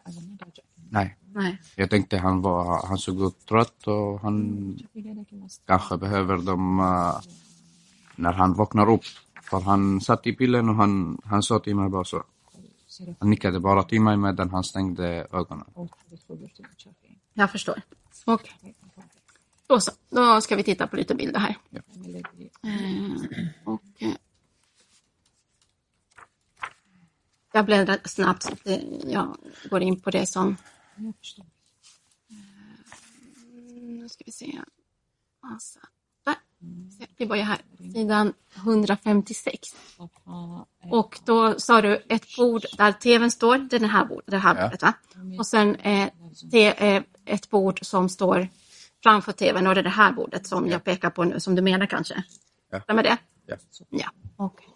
[0.91, 1.61] Nej, Nej.
[1.77, 4.79] jag tänkte han, var, han såg ut trött och han
[5.67, 7.21] kanske behöver dem eh,
[8.17, 9.05] när han vaknar upp.
[9.43, 12.23] För han satt i bilen och han, han sa till mig bara så.
[13.19, 15.67] Han nickade bara till mig medan han stängde ögonen.
[17.39, 17.83] Jag förstår.
[18.25, 18.75] Okej.
[19.67, 19.93] Då så.
[20.11, 21.57] Då ska vi titta på lite bilder här.
[21.71, 21.81] Ja.
[22.63, 23.11] Eh,
[23.65, 24.13] och, eh,
[27.53, 28.61] jag bläddrar snabbt så att
[29.05, 29.37] jag
[29.71, 30.57] går in på det som...
[30.97, 31.05] Eh,
[33.83, 34.59] nu ska vi se.
[35.41, 35.79] Alltså,
[36.25, 36.37] där.
[37.17, 37.59] Vi börjar här.
[37.93, 39.69] Sidan 156.
[40.91, 44.39] Och då sa du ett bord där tvn står, det är det här bordet, det
[44.39, 44.63] här Ja.
[44.63, 44.95] bordet va?
[45.39, 46.09] Och sen eh,
[46.43, 48.49] det är ett bord som står
[49.03, 51.63] framför tvn och det är det här bordet som jag pekar på nu som du
[51.63, 52.23] menar kanske?
[52.71, 52.81] Ja.
[52.81, 53.19] Stämmer det?
[53.47, 53.57] Ja.
[53.91, 54.67] Ja, okej.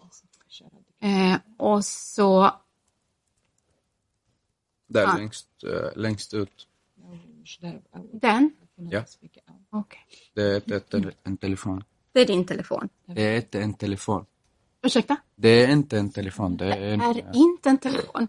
[1.01, 2.51] Eh, och så,
[4.87, 5.15] Där Ja.
[5.17, 6.67] längst, eh, längst ut.
[8.11, 8.51] den?
[8.75, 9.03] Ja.
[9.69, 9.99] Okej.
[10.33, 10.93] Det är ett,
[11.23, 11.83] en telefon.
[12.11, 12.89] Det är din telefon.
[13.05, 14.25] Det är inte en telefon.
[14.81, 15.17] Ursäkta?
[15.35, 16.57] Det är inte en telefon.
[16.57, 18.27] Det är, Det en, är inte en telefon.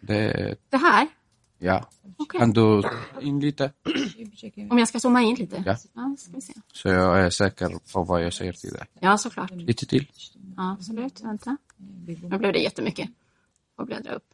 [0.00, 1.08] det är, Det här?
[1.58, 1.88] Ja.
[2.16, 2.40] Okej.
[2.40, 2.82] Kan du
[3.20, 3.72] in lite?
[4.70, 5.62] Om jag ska zooma in lite?
[5.66, 5.76] Ja.
[5.94, 6.52] ja ska vi se.
[6.72, 8.86] Så jag är säker på vad jag säger till dig.
[9.00, 9.50] Ja, såklart.
[9.50, 10.10] Lite till.
[10.56, 11.20] Ja, absolut.
[11.20, 11.56] Vänta.
[12.22, 13.10] Nu blev det jättemycket.
[13.76, 14.24] Och bläddra upp.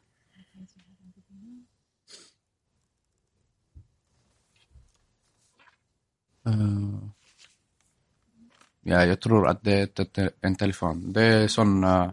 [6.47, 6.99] Eh,
[8.81, 11.12] ja, jag tror att det är en telefon.
[11.12, 12.11] Det är sån uh,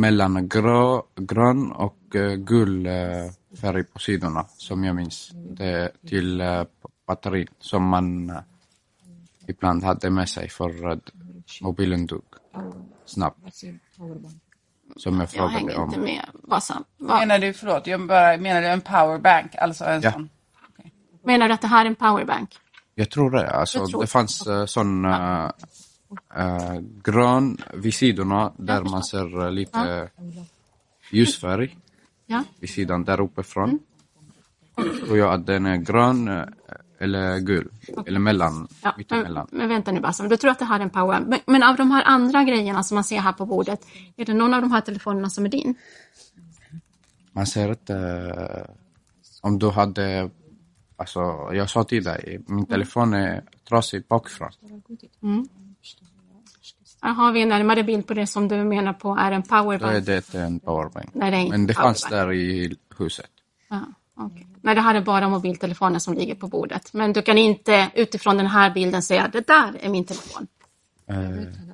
[0.00, 3.30] mellan grå, grön och uh, gul uh,
[3.60, 5.30] färg på sidorna som jag minns.
[5.34, 6.62] Det till uh,
[7.06, 8.32] batteri som man
[9.48, 11.10] ibland hade med sig för att
[11.60, 12.22] mobilen dog
[13.06, 13.38] snabbt.
[14.96, 16.04] Som jag Jag frågade hänger inte om.
[16.04, 16.24] med.
[16.32, 19.54] Vad sa- vad- Menar du, förlåt, jag bara, menar du en powerbank?
[19.54, 20.12] Alltså en Ja.
[20.12, 20.28] sån?
[21.24, 22.58] Menar du att det här är en powerbank?
[22.94, 23.50] Jag tror det.
[23.50, 25.50] Alltså, Jag tror- Det fanns uh, sån uh,
[26.38, 30.10] uh, grön vid sidorna där man ser uh, lite
[31.10, 31.76] ljusfärg
[32.26, 32.44] Ja.
[32.60, 33.78] vid sidan där uppifrån.
[34.76, 36.44] Tror jag att den är grön uh,
[36.98, 37.68] eller gul.
[38.06, 39.46] Eller mellan, Ja, men, mittemellan.
[39.52, 41.28] men vänta nu Bassam, du tror att det här är en powerbank.
[41.28, 43.86] Men, men av de här andra grejerna som man ser här på bordet,
[44.16, 45.74] är det någon av de här telefonerna som är din?
[47.32, 48.74] Man ser inte uh,
[49.42, 50.30] om du hade
[51.00, 51.20] Alltså,
[51.52, 54.50] jag sa till dig, min telefon är trasig bakifrån.
[57.02, 59.42] Här har vi en närmare bild på det som du menar på är en är
[59.42, 60.06] powerbank.
[60.06, 61.10] det en powerbank.
[61.14, 63.30] Nej, det är Men det fanns där i huset.
[63.68, 63.80] Ja,
[64.14, 64.46] okej.
[64.62, 66.92] Nej, det här är bara mobiltelefoner som ligger på bordet.
[66.92, 70.46] Men du kan inte utifrån den här bilden säga det där är min telefon.
[71.06, 71.16] Eh,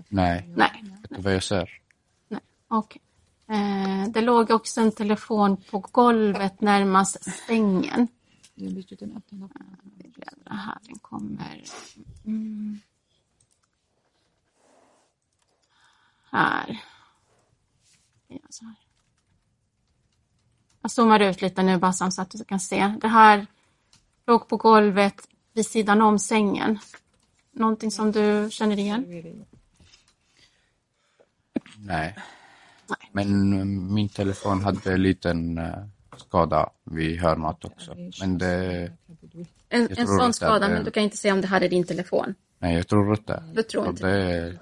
[0.08, 1.70] nej, Nej, vet du vad jag ser?
[2.28, 2.40] nej.
[2.68, 3.02] okej.
[3.48, 8.08] Eh, det låg också en telefon på golvet närmast sängen.
[8.54, 8.68] Vi
[10.14, 11.62] bläddrar här, den kommer.
[12.24, 12.80] Mm.
[16.36, 16.80] Här.
[18.28, 18.74] Ja, så här.
[20.82, 22.94] Jag zoomar ut lite nu bara så att du kan se.
[23.00, 23.46] Det här
[24.26, 26.78] låg på golvet vid sidan om sängen.
[27.52, 29.04] Någonting som du känner igen?
[31.78, 32.16] Nej.
[32.88, 33.10] Nej.
[33.12, 33.64] Men eh,
[33.94, 35.84] min telefon hade en liten eh,
[36.16, 37.94] skada vid hörnet också.
[38.20, 38.92] Men det,
[39.68, 41.60] En, Jag en sån det skada, är- men du kan inte säga om det här
[41.60, 42.34] är din telefon.
[42.58, 43.42] nej jag tror inte.
[43.54, 44.58] Du tror inte det är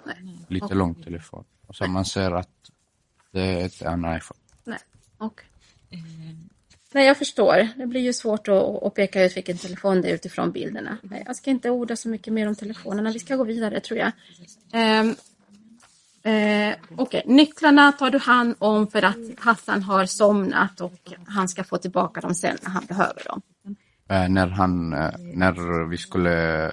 [0.48, 1.44] lite lång telefon.
[1.66, 2.48] Och så man ser att
[3.32, 4.40] det är ett- en iPhone.
[4.64, 4.78] Nej,
[5.18, 5.46] okej.
[6.92, 7.68] Nej, jag förstår.
[7.76, 10.98] Det blir ju svårt att, att peka ut vilken telefon det är utifrån bilderna.
[11.26, 13.10] Jag ska inte orda så mycket mer om telefonerna.
[13.10, 14.12] Vi ska gå vidare, tror jag.
[14.72, 15.14] Ehm,
[16.22, 21.64] eh, okej, nycklarna tar du hand om för att Hassan har somnat och han ska
[21.64, 23.42] få tillbaka dem sen när han behöver dem.
[24.08, 26.72] Eh, när han, eh, när vi skulle,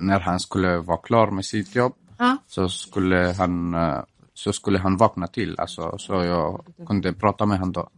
[0.00, 4.02] när han skulle vara klar med sitt jobb Ja, så skulle han, eh,
[4.34, 5.60] så skulle han vakna till.
[5.60, 7.90] Alltså, så jag kunde prata med honom då.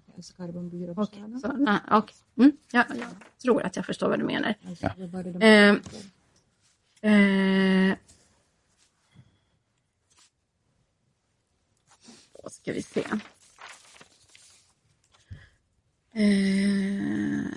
[0.96, 1.40] okej.
[1.42, 2.16] Så, nej, okej.
[2.38, 3.08] Mm, ja, jag
[3.42, 4.54] tror att jag förstår vad du menar.
[4.80, 4.90] Ja.
[5.40, 5.80] Ehm,
[7.00, 7.96] eh,
[12.42, 13.04] då ska vi se.
[16.12, 17.50] Eh,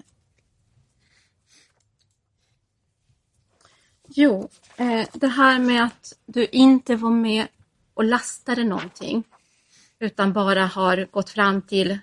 [4.18, 7.47] jo, eh, det här med att du inte var med
[7.93, 9.24] och lastade någonting
[9.99, 11.99] utan bara har gått fram till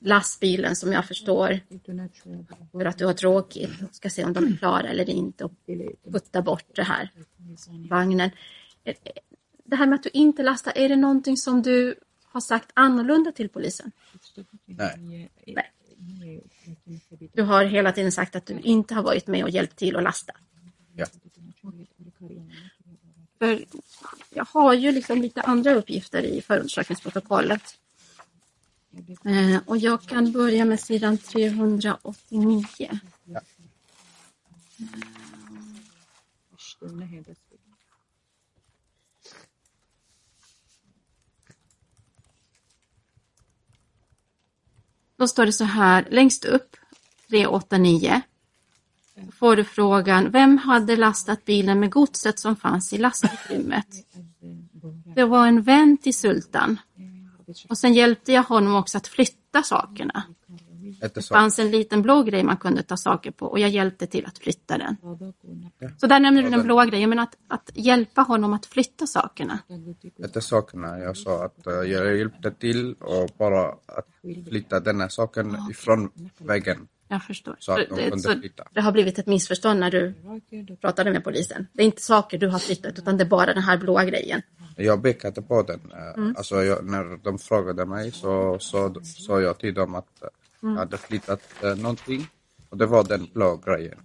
[0.00, 1.60] lastbilen som jag förstår
[2.72, 3.70] för att du har tråkigt.
[3.92, 5.52] Ska se om de är klara eller inte och
[6.12, 7.10] putta bort det här
[7.90, 8.30] vagnen.
[8.84, 8.94] Eh,
[9.64, 13.32] Det här med att du inte lastar, är det någonting som du har sagt annorlunda
[13.32, 13.92] till polisen?
[14.66, 15.30] Nej.
[15.46, 15.70] Nej.
[17.32, 20.02] Du har hela tiden sagt att du inte har varit med och hjälpt till att
[20.02, 20.32] lasta.
[21.00, 21.06] Ja.
[23.38, 23.64] För
[24.30, 27.62] jag har ju liksom lite andra uppgifter i förundersökningsprotokollet.
[29.24, 32.64] Eh, och jag kan börja med sidan 389.
[45.16, 46.76] Då står det så här, längst upp,
[47.28, 48.22] 389,
[49.32, 53.86] får du frågan, vem hade lastat bilen med godset som fanns i lastutrymmet?
[55.14, 56.78] Det var en vän till Sultan.
[57.68, 60.24] Och sen hjälpte jag honom också att flytta sakerna.
[61.00, 64.26] Det fanns en liten blå grej man kunde ta saker på och jag hjälpte till
[64.26, 64.96] att flytta den.
[65.96, 69.58] Så där nämner du den blåa grejen, men att, att hjälpa honom att flytta sakerna.
[70.18, 70.98] Inte sakerna.
[70.98, 74.08] Jag sa att eh, jag hjälpte till och bara att
[74.48, 76.88] flytta här saken ifrån väggen.
[77.12, 77.56] Jag förstår.
[77.58, 78.64] Så att de kunde flytta.
[78.72, 80.14] det har blivit ett missförstånd när du
[80.80, 81.66] pratade med polisen.
[81.72, 84.42] Det är inte saker du har flyttat utan det är bara den här blåa grejen.
[84.76, 85.80] Jag pekade på den.
[85.92, 86.34] eh, Mm.
[86.36, 88.58] Alltså jag, när de frågade mig så
[89.02, 90.28] sa jag till dem att eh,
[90.62, 90.74] Mm.
[90.74, 92.26] jag hade flyttat uh, någonting.
[92.68, 93.98] Och det var den blå grejen.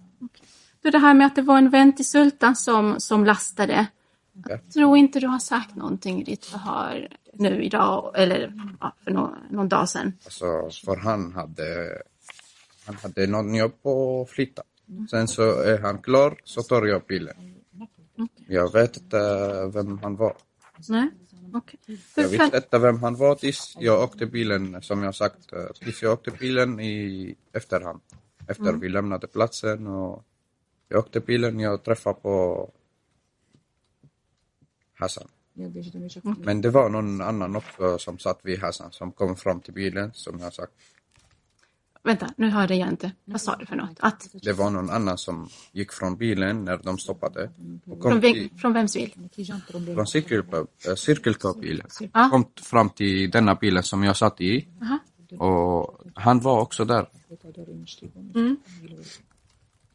[0.82, 3.86] Du, det här med att det var en vän till Sultan som, som lastade.
[4.32, 4.50] Ja.
[4.50, 9.10] Jag tror inte du har sagt någonting i ditt förhör nu idag eller ja, för
[9.10, 10.12] nå- någon dag sedan.
[10.24, 11.88] Alltså, för han hade,
[12.86, 14.62] han hade någon jobb att flytta.
[14.88, 15.08] Mm.
[15.08, 17.36] Sen så är han klar så tar jag bilen.
[18.48, 19.18] Jag vet inte
[19.74, 20.36] vem han var.
[20.88, 21.08] Nej?
[21.54, 21.96] Okej.
[21.96, 25.66] För- Jag visste inte vem han var tills jag åkte bilen, som jag sagt, eh,
[25.80, 28.00] tills jag åkte bilen i efterhand.
[28.48, 30.24] Efter vi lämnade platsen och
[30.88, 32.70] jag åkte bilen, jag träffade på
[34.94, 35.28] Hassan.
[36.44, 40.10] Men det var någon annan också som satt vid Hassan som kom fram till bilen,
[40.14, 40.72] som jag sagt.
[42.06, 43.12] Vänta, nu hörde jag inte.
[43.24, 43.96] Vad sa du för något?
[44.00, 47.50] Att, Det var någon annan som gick från bilen när de stoppade.
[47.86, 49.12] Och kom från, till, vem, från vems bil?
[49.94, 50.06] från
[50.96, 51.86] Circle äh, K-bilen.
[52.12, 52.28] Ja.
[52.30, 54.68] Kom fram till denna bilen som jag satt i.
[54.82, 54.98] Aha.
[55.44, 57.08] Och han var också där.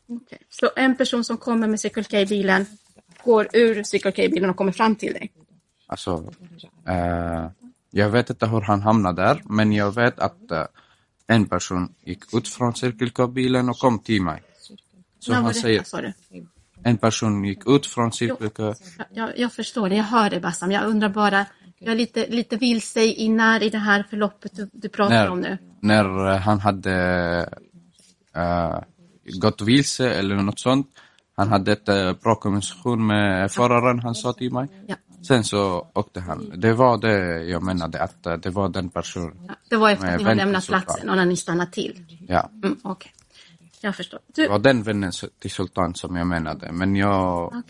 [0.08, 0.40] Okej.
[0.50, 2.66] Så en person som kommer med Circle K-bilen
[3.24, 5.32] går ur Circle K-bilen och kommer fram till dig?
[5.88, 6.32] Alltså,
[6.88, 7.50] eh,
[7.92, 10.66] jag vet inte hur han hamnade där, men jag vet att eh,
[11.32, 12.74] en person gick ut från
[13.14, 14.44] K-bilen och kom till mig.
[15.20, 16.14] Så När han säger,
[16.84, 18.74] en person gick ut från Circle K.
[19.14, 20.72] Jag, jag, förstår det, jag hör det Bassam.
[20.72, 21.46] Jag undrar bara,
[21.80, 25.40] jag är lite, lite vilse i när i det här förloppet du, du pratar om
[25.40, 25.58] nu.
[25.82, 26.96] När, när eh, han hade
[28.36, 28.80] eh,
[29.42, 30.88] gått vilse eller något sånt.
[31.36, 34.68] Han hade ett eh, bra kommunikation med föraren, han sa till mig.
[34.88, 34.96] Ja.
[35.28, 36.54] Sen så åkte han.
[36.56, 39.46] Det var det jag menade, att eh, det var den personen.
[39.48, 42.06] Ja, det var efter att ni väntar lämnat platsen och när ni stannat till.
[42.28, 42.50] Ja.
[42.64, 43.12] Mm, Okej,
[43.82, 44.20] jag förstår.
[44.28, 46.72] Det Du, var den vännen till Sultan som jag menade.
[46.72, 47.62] Men jag, Okej.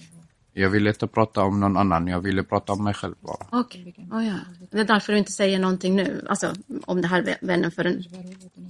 [0.54, 3.48] jag ville inte prata om någon annan, jag ville prata om mig själv bara.
[3.52, 4.36] Okej, oh, ja.
[4.72, 6.54] det är därför du inte säger någonting nu, alltså
[6.86, 8.04] om det här vä- vännen förrän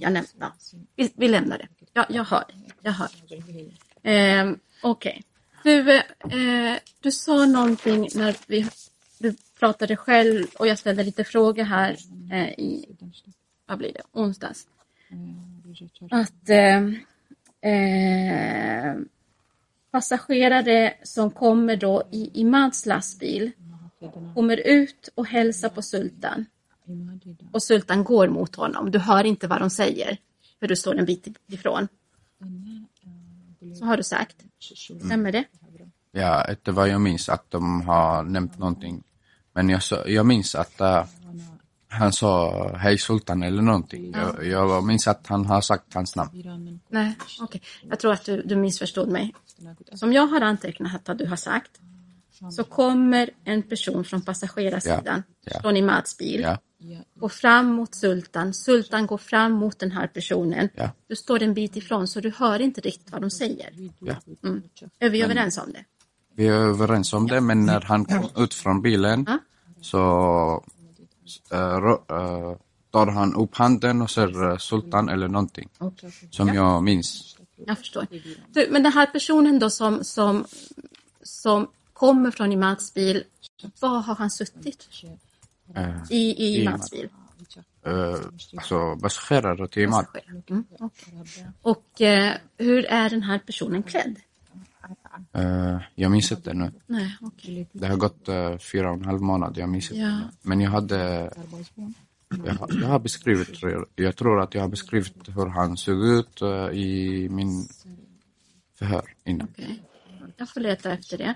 [0.00, 0.30] jag nämnde.
[0.40, 0.52] Ja.
[0.96, 1.66] Vi, vi lämnar det.
[1.92, 2.44] Ja, jag hör,
[2.82, 3.08] jag hör.
[4.02, 5.22] Ehm, Okej.
[5.64, 8.66] Du, eh, du sa någonting när vi,
[9.18, 11.96] du pratade själv och jag ställde lite frågor här
[12.32, 12.96] eh, i,
[13.66, 14.66] vad blir det, onsdags.
[16.10, 16.76] Att eh,
[17.72, 18.96] eh,
[19.90, 23.50] passagerare som kommer då i Imads lastbil
[24.34, 26.46] kommer ut och hälsar på Sultan.
[27.52, 28.90] Och Sultan går mot honom.
[28.90, 30.16] Du hör inte vad de säger,
[30.60, 31.88] för du står en bit ifrån.
[33.78, 34.36] Så har du sagt.
[35.06, 35.44] Stämmer det?
[36.12, 39.02] Ja, inte vad jag minns att de har nämnt någonting.
[39.54, 41.04] Men jag, sa- jag minns att eh,
[41.88, 44.12] han sa hej Sultan eller någonting.
[44.12, 46.80] Jag, jag minns att han har sagt hans namn.
[46.88, 47.62] Nej, okej.
[47.88, 49.34] Jag tror att du, du missförstod mig.
[49.94, 51.70] Som jag har antecknat att du har sagt
[52.52, 55.60] så kommer en person från passagerarsidan Ja, ja.
[55.60, 56.58] från Imads bil Ja,
[57.14, 58.54] går fram mot Sultan.
[58.54, 60.68] Sultan går fram mot den här personen.
[60.74, 60.90] Ja.
[61.08, 63.90] Du står en bit ifrån så du hör inte riktigt vad de säger.
[63.98, 64.14] ja.
[64.44, 64.62] Mm.
[64.98, 65.84] Är vi överens om det?
[66.34, 69.38] Vi är överens om det, men när han kom ut från bilen Ja.
[69.80, 70.64] så
[71.52, 72.56] äh, äh,
[72.90, 75.68] tar han upp handen och säger äh, Sultan eller någonting.
[76.30, 77.36] Som jag minns.
[77.66, 78.06] Jag förstår.
[78.48, 80.44] Du, men den här personen då som, som,
[81.22, 83.24] som kommer från Imads bil,
[83.80, 84.88] var har han suttit?
[86.10, 87.08] I, i I Imads bil?
[87.86, 87.92] äh,
[88.56, 90.06] alltså passagerare till Imad.
[90.50, 90.64] Mm.
[91.62, 94.16] Och eh, hur är den här personen klädd?
[95.32, 96.72] Äh, jag minns inte nu.
[96.86, 97.68] Nej, okej.
[97.72, 100.00] Det har gått äh, fyra och en halv månad, jag minns inte.
[100.02, 100.20] Ja.
[100.42, 101.30] Men jag hade...
[102.44, 103.48] Jag, har- jag har beskrivit,
[103.94, 106.42] jag tror att jag har beskrivit hur han såg ut
[106.72, 107.68] i min
[108.78, 109.48] förhör innan.
[109.52, 109.82] Okej.
[110.36, 111.34] Jag får leta efter det.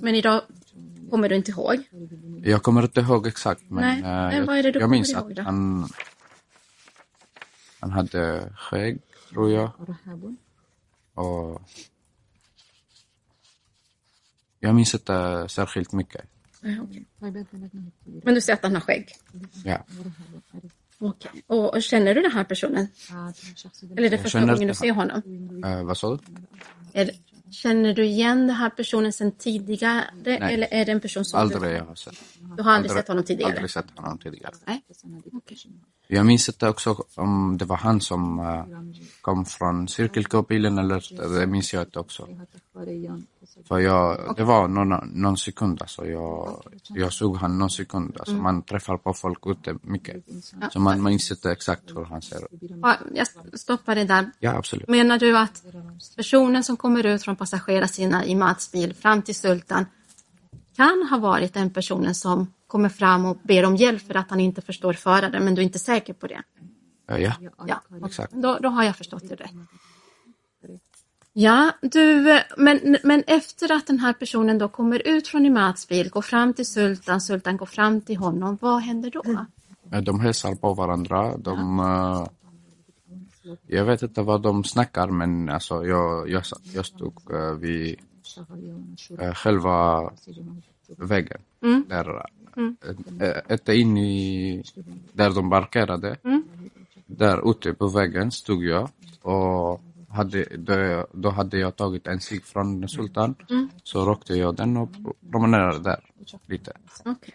[0.00, 0.42] Men idag
[1.10, 1.76] kommer du inte ihåg?
[2.42, 3.98] Jag kommer inte ihåg exakt, men, Nej,
[4.38, 5.88] eh, men jag, jag minns att han,
[7.80, 8.98] han hade skägg,
[9.30, 9.70] tror jag.
[11.14, 11.62] Och
[14.60, 16.24] jag minns inte särskilt mycket.
[18.22, 19.08] Men du säger att han har skägg?
[19.64, 19.84] Ja.
[20.98, 21.42] Okej.
[21.46, 22.88] Och, och känner du den här personen?
[23.90, 25.22] Eller är det första gången du ser honom?
[25.64, 26.18] Eh, vad sa du?
[26.92, 27.14] Är, det-
[27.50, 30.04] känner du igen den här personen sedan tidigare?
[30.24, 32.14] Eller är det en person som Aldrig du, jag har sett.
[32.56, 33.52] du har aldrig, sett honom tidigare?
[33.52, 34.52] Aldrig sett honom tidigare.
[34.66, 34.82] Nej.
[35.32, 35.58] Okej.
[36.06, 38.64] Jag minns inte också om det var han som eh,
[39.20, 39.86] kom från
[40.30, 42.28] K-bilen eller det minns jag inte också.
[43.68, 46.06] För jag, det var någon, någon sekund alltså.
[46.06, 48.16] Jag, jag såg han någon sekund.
[48.18, 50.24] Alltså man träffar på folk ute mycket.
[50.72, 52.70] Så man minns inte exakt hur han ser ut.
[52.82, 53.26] Ja, Jag
[53.60, 54.30] stoppar det där.
[54.38, 54.88] Ja, absolut.
[54.88, 55.62] Menar du att
[56.16, 59.86] personen som kommer ut från passagerarsidan i Mats bil fram till Sultan
[60.76, 64.40] kan ha varit den personen som kommer fram och ber om hjälp för att han
[64.40, 66.42] inte förstår föraren, men du är inte säker på det?
[67.10, 67.32] Eh, Ja,
[67.66, 68.32] Ja, exakt.
[68.32, 69.50] då, då har jag förstått det rätt.
[71.36, 76.10] Ja, du, men, men efter att den här personen då kommer ut från Imats bil,
[76.10, 79.22] går fram till Sultan, Sultan går fram till honom, vad händer då?
[79.92, 81.36] Eh, De hälsar på varandra.
[81.36, 82.26] De, eh,
[83.66, 86.42] jag vet inte vad de snackar men alltså jag, jag,
[86.74, 87.96] jag stod eh, vid
[89.18, 90.10] eh, själva
[90.96, 91.40] väggen.
[91.88, 92.26] Där,
[93.20, 94.64] eh, inte in i
[95.12, 96.16] där de parkerade.
[97.06, 98.88] Där ute på väggen stod jag
[99.22, 99.80] och
[100.14, 103.34] hade, då, då hade jag tagit en cigg från Sultan.
[103.82, 104.90] Så rökte jag den och
[105.32, 106.00] promenerade där
[106.46, 106.72] lite.
[107.04, 107.34] Okej.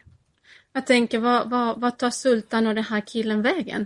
[0.73, 3.85] Jag tänker, vad, vad, vad tar Sultan och den här killen vägen?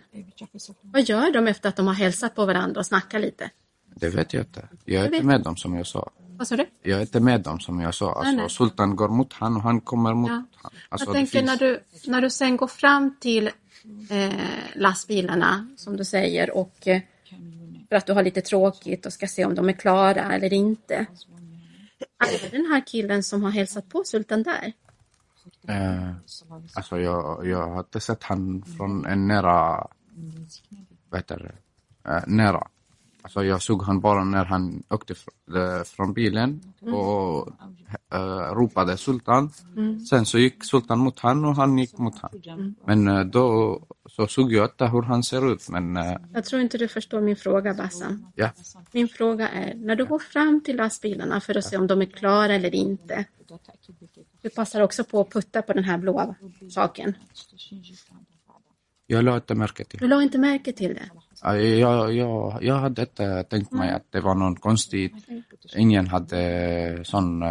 [0.82, 3.50] Vad gör de efter att de har hälsat på varandra och snackat lite?
[3.96, 4.68] Det vet jag inte.
[4.86, 6.10] Jag är inte med dem som jag sa.
[6.38, 6.66] Vad sa du?
[6.82, 8.14] Jag är inte med dem som jag sa.
[8.14, 8.50] Alltså, nej.
[8.50, 10.44] Sultan går mot han och han kommer mot Ja.
[10.56, 10.72] han.
[10.90, 11.80] Alltså, jag tänker finns- när, du,
[12.12, 13.48] när du sen går fram till
[14.10, 14.34] eh,
[14.76, 17.02] lastbilarna, som du säger, och eh,
[17.94, 20.96] för att du har lite tråkigt och ska se om de är klara eller inte.
[22.26, 24.74] Är det den här killen som har hälsat på Sultan där?
[25.68, 26.14] Eh,
[26.76, 29.88] alltså jag, jag har inte sett han från en nära,
[31.10, 31.40] vad heter
[32.04, 32.68] det, eh, nära.
[33.22, 37.50] Alltså jag såg han bara när han åkte fr- eh, från bilen och
[38.14, 39.50] eh, ropade Sultan.
[40.10, 42.76] Sen så gick Sultan mot han och han gick mot han.
[42.86, 45.70] Men eh, då så såg jag inte hur han ser ut.
[45.70, 48.26] Men eh, Jag tror inte du förstår min fråga, Bassan.
[48.36, 48.50] ja,
[48.92, 52.06] Min fråga är, när du går fram till lastbilarna för att se om de är
[52.06, 53.26] klara eller inte.
[54.42, 56.36] Du passar också på att putta på den här blåa
[56.70, 57.14] saken.
[59.08, 60.00] jag la inte märke till.
[60.00, 61.10] Du la inte märke till det.
[61.44, 65.14] Ja, Jag, jag, jag hade inte tänkt mig att det var någon konstigt.
[65.76, 67.44] Ingen hade sån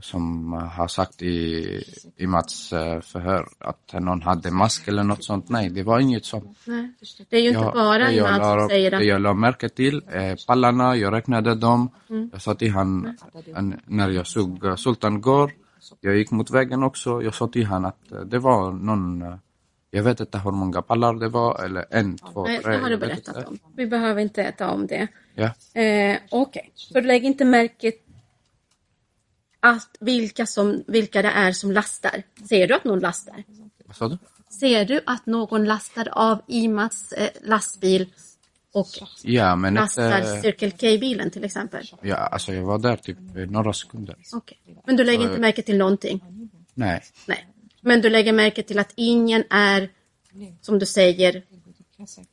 [0.00, 1.82] som har sagt i,
[2.16, 5.48] i Mats eh, förhör att någon hade mask eller något sånt.
[5.48, 6.58] Nej, det var inget sånt.
[6.66, 6.90] Nej.
[7.30, 10.02] Det är ju inte Jag- bara jag som la- säger Det jag la märke till,
[10.12, 11.90] eh, pallarna, jag räknade dem.
[12.10, 12.30] Mm.
[12.32, 13.16] Jag sa till han,
[13.54, 15.52] han, när jag såg eh, Sultan går,
[16.00, 19.34] jag gick mot vägen också, jag sa till han att eh, det var någon, eh,
[19.90, 22.72] jag vet inte hur många pallar det var, eller en, två, Nej, tre.
[22.72, 23.58] det har du berättat om.
[23.76, 25.08] Vi behöver inte ta om det.
[25.34, 25.80] Ja.
[25.80, 27.92] Eh, Okej, så du lägger inte märke
[29.64, 32.22] att vilka, som, vilka det är som lastar.
[32.48, 33.44] Ser du att någon lastar?
[33.84, 34.18] Vad sa du?
[34.48, 38.06] Ser du att någon lastar av Imats eh, lastbil
[38.72, 38.88] och
[39.22, 41.86] Ja, men lastar inte, Circle K-bilen till exempel?
[42.02, 43.18] ja, alltså jag var där typ
[43.50, 44.16] några sekunder.
[44.32, 44.58] Okej.
[44.86, 46.50] Men du lägger inte märke till någonting?
[46.74, 47.48] Nej, Nej.
[47.80, 49.90] Men du lägger märke till att ingen är,
[50.60, 51.42] som du säger,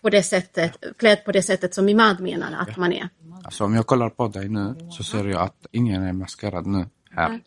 [0.01, 3.09] på det sättet, klädd på det sättet som Imad menar att man är?
[3.43, 6.85] alltså om jag kollar på dig nu så ser jag att ingen är maskerad nu
[7.11, 7.41] här.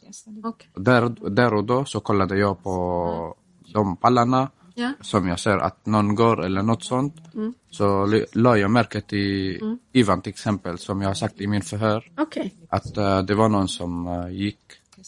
[0.74, 3.36] Och där, där och då så kollade jag på
[3.72, 4.92] de pallarna Ja.
[5.00, 7.14] som jag ser att någon går eller något sånt.
[7.70, 9.60] Så l- la jag märke till
[9.92, 12.12] Ivan till exempel som jag har sagt i min förhör.
[12.18, 12.54] Okej.
[12.68, 14.58] Att eh, det var någon som eh, gick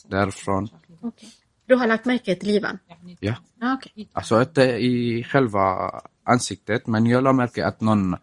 [0.09, 0.69] därifrån.
[1.01, 1.29] Okej.
[1.67, 2.79] Du har lagt märke till Ivan?
[3.21, 3.35] Ja.
[3.61, 4.09] Ja, okej.
[4.13, 5.91] Alltså inte i själva
[6.25, 8.17] ansiktet men jag la märke att någon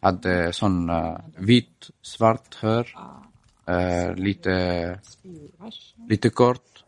[0.00, 2.86] hade sån uh, vit, svart hår.
[3.68, 5.00] Eh, lite,
[6.08, 6.84] lite kort.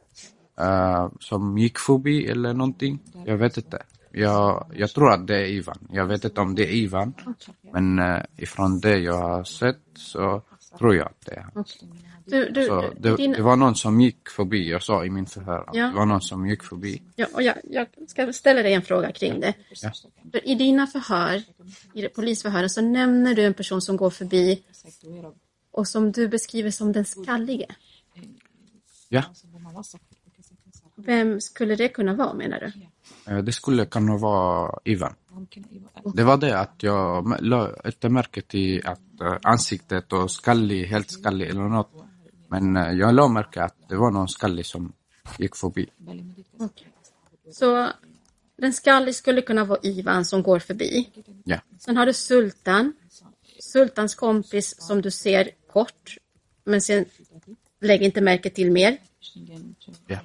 [0.60, 2.98] eh, som gick förbi eller någonting.
[3.26, 3.82] Jag vet inte.
[4.12, 5.78] Jag, jag tror att det är Ivan.
[5.92, 7.14] Jag vet inte om det är Ivan.
[7.72, 10.42] Men uh, ifrån det jag har sett så
[10.78, 11.64] tror jag att det är han.
[12.26, 14.70] Du, du, Så det, din, det var någon som gick förbi.
[14.70, 15.86] Jag sa i min förhör att Ja.
[15.86, 17.02] det var någon som gick förbi.
[17.16, 19.54] ja, och jag, jag ska ställa dig en fråga kring det.
[19.82, 19.92] Ja.
[20.42, 21.42] I dina förhör,
[21.94, 24.62] i polisförhören, så nämner du en person som går förbi
[25.70, 27.66] och som du beskriver som den skallige.
[29.08, 29.22] Ja.
[30.96, 32.72] Vem skulle det kunna vara menar du?
[33.32, 35.14] Eh, Det skulle kunna vara Ivan.
[36.14, 40.84] Det var det att jag m- la inte märke till att eh, ansiktet och skallig,
[40.86, 41.90] helt skallig eller något.
[42.48, 44.92] Men eh, jag la märke att det var någon skallig som
[45.38, 45.86] gick förbi.
[46.58, 46.86] Okej.
[47.52, 47.88] Så
[48.56, 51.10] den skallige skulle kunna vara Ivan som går förbi.
[51.44, 52.92] Ja, Sen har du Sultan.
[53.60, 56.16] Sultans kompis som du ser kort,
[56.64, 57.04] men sen
[57.80, 58.96] lägger inte märke till mer.
[60.06, 60.18] ja.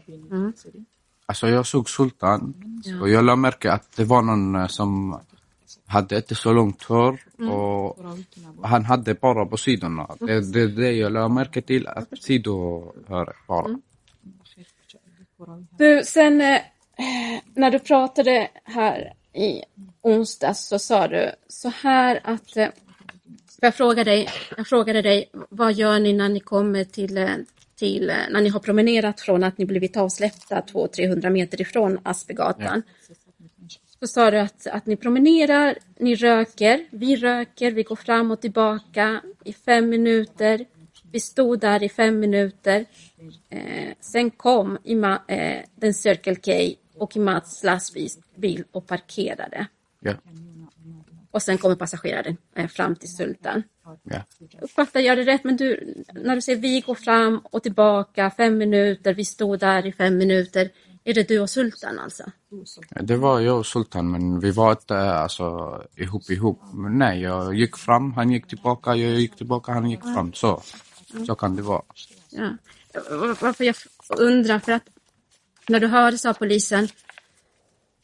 [1.25, 2.53] Alltså jag såg Sultan
[3.01, 5.19] och jag lade märke att det var någon eh, som
[5.85, 7.19] hade inte så långt hår
[7.49, 7.97] och
[8.63, 10.15] han hade bara på sidorna.
[10.19, 13.79] Det det är det jag lade märke till, att sidohåret bara.
[15.77, 16.61] Du, sen eh,
[17.53, 19.61] när du pratade här i
[20.01, 22.67] onsdags så sa du så här att eh,
[23.61, 27.45] jag, frågade dig, jag frågade dig vad gör ni när ni kommer till,
[27.75, 32.81] till när ni har promenerat från att ni blivit avsläppta 200-300 meter ifrån Aspegatan.
[33.99, 38.41] Så sa du att, att ni promenerar, ni röker, vi röker, vi går fram och
[38.41, 40.65] tillbaka i fem minuter.
[41.11, 42.85] Vi stod där i fem minuter.
[43.49, 46.51] Eh, sen kom Ima, eh, den Circle K
[46.97, 49.67] och Imats lastbil och parkerade.
[49.99, 50.13] Ja,
[51.35, 53.63] Och sen kommer passageraren eh, fram till Sultan.
[54.03, 54.21] ja.
[54.61, 55.43] Uppfattar jag det rätt?
[55.43, 59.85] Men du, när du säger vi går fram och tillbaka fem minuter, vi stod där
[59.85, 60.69] i fem minuter.
[61.03, 62.23] Är det du och Sultan alltså?
[63.01, 66.61] Det var jag och Sultan, men vi var inte alltså, ihop ihop.
[66.73, 70.33] Men nej, jag gick fram, han gick tillbaka, jag gick tillbaka, han gick fram.
[70.33, 70.61] Så,
[71.27, 71.83] så kan det vara.
[72.29, 72.49] Ja.
[73.41, 73.75] Varför jag
[74.17, 74.89] undrar, för att
[75.67, 76.87] när du hördes av polisen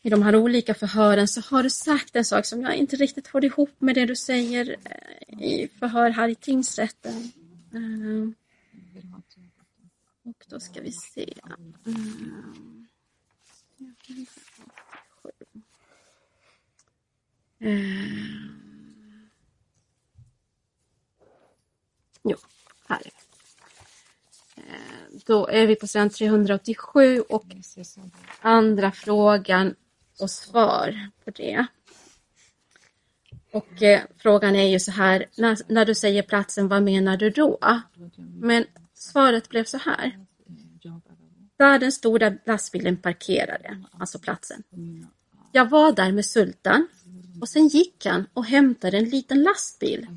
[0.01, 3.27] i de här olika förhören så har du sagt en sak som jag inte riktigt
[3.27, 7.31] får ihop med det du säger eh, i förhör här i tingsrätten.
[7.73, 8.35] Ehm,
[10.23, 11.33] och då ska vi se.
[17.59, 19.29] Ehm,
[22.23, 22.37] jo,
[22.87, 23.11] här är
[25.25, 27.45] Då är vi på sidan 387 och
[28.41, 29.75] andra frågan
[30.21, 31.65] och svar på det.
[33.51, 37.29] Och eh, frågan är ju så här, när, när du säger platsen, vad menar du
[37.29, 37.59] då?
[38.17, 40.19] Men svaret blev så här.
[41.57, 44.63] Där den stora lastbilen parkerade, alltså platsen.
[45.51, 46.87] Jag var där med Sultan
[47.41, 50.07] och sen gick han och hämtade en liten lastbil.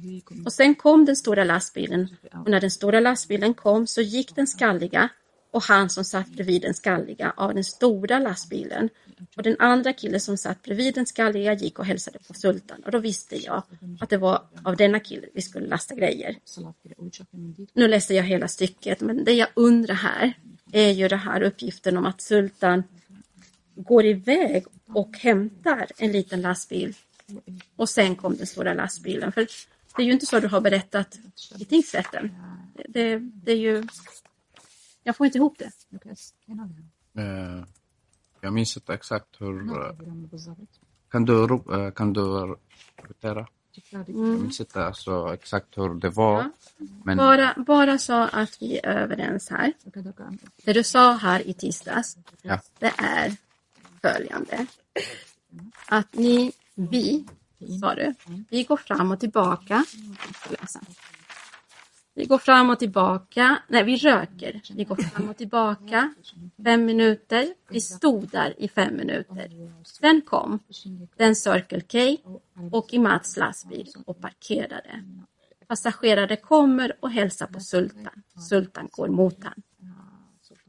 [0.44, 4.46] Och sen kom den stora lastbilen och när den stora lastbilen kom så gick den
[4.46, 5.09] skalliga
[5.55, 8.88] och han som satt bredvid den skalliga av den stora lastbilen.
[9.36, 12.90] Och den andra killen som satt bredvid den skalliga gick och hälsade på Sultan och
[12.90, 13.62] då visste jag
[14.00, 16.36] att det var av denna kille vi skulle lasta grejer.
[17.72, 20.32] Nu läste jag hela stycket men det jag undrar här
[20.72, 22.82] är ju den här uppgiften om att Sultan
[23.74, 26.94] går iväg och hämtar en liten lastbil
[27.76, 29.32] och sen kom den stora lastbilen.
[29.32, 29.46] För
[29.96, 31.18] det är ju inte så du har berättat
[31.59, 32.34] i tingsrätten.
[32.88, 33.82] Det, det är ju...
[35.05, 35.70] Jag får inte ihop det.
[37.16, 37.64] Eh,
[38.40, 39.61] jag minns inte exakt hur...
[39.86, 39.96] eh,
[41.11, 41.42] Kan du,
[41.72, 42.57] eh, kan du
[42.96, 43.46] repetera?
[43.90, 46.50] Jag minns inte alltså exakt hur det var.
[47.05, 49.72] Men Bara, bara så att vi är överens här.
[50.64, 53.36] Det du sa här i tisdags, ja, det är
[54.02, 54.66] följande.
[55.86, 57.24] Att ni, vi,
[57.80, 58.14] sa du,
[58.50, 59.84] vi går fram och tillbaka.
[62.17, 63.62] Vi går fram och tillbaka.
[63.69, 64.61] Nej, vi röker.
[64.75, 66.15] Vi går fram och tillbaka.
[66.65, 67.55] Fem minuter.
[67.69, 69.73] Vi stod där i fem minuter.
[69.85, 70.59] Sen kom
[71.17, 71.99] den Circle K
[72.73, 75.05] och i Mats lastbil och parkerade.
[75.67, 78.23] Passagerare kommer och hälsar på Sultan.
[78.49, 79.62] Sultan går mot han.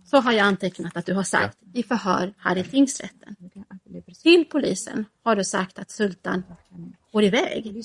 [0.05, 3.35] Så har jag antecknat att du har sagt i förhör här i tingsrätten.
[4.23, 6.43] Till polisen har du sagt att Sultan
[7.11, 7.83] går iväg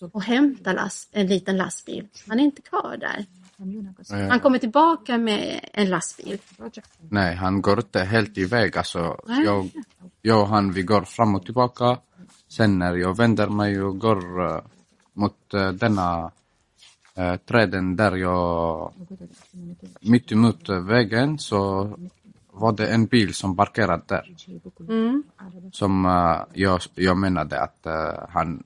[0.00, 2.08] och hämtar last, en liten lastbil.
[2.28, 3.26] Han är inte kvar där.
[4.28, 6.38] Han kommer tillbaka med en lastbil.
[6.98, 8.78] nej, han går inte helt iväg.
[8.78, 9.70] Alltså, jag,
[10.22, 11.98] jag och han, vi går fram och tillbaka.
[12.48, 14.60] Sen när jag vänder mig och går eh,
[15.12, 16.30] mot eh, denna
[17.14, 18.92] eh, träden där jag,
[20.00, 21.90] mitt emot vägen, så
[22.50, 24.36] var det en bil som parkerade där.
[24.88, 25.22] Mm.
[25.72, 26.04] Som
[26.52, 27.86] jag, jag menade att
[28.28, 28.62] han,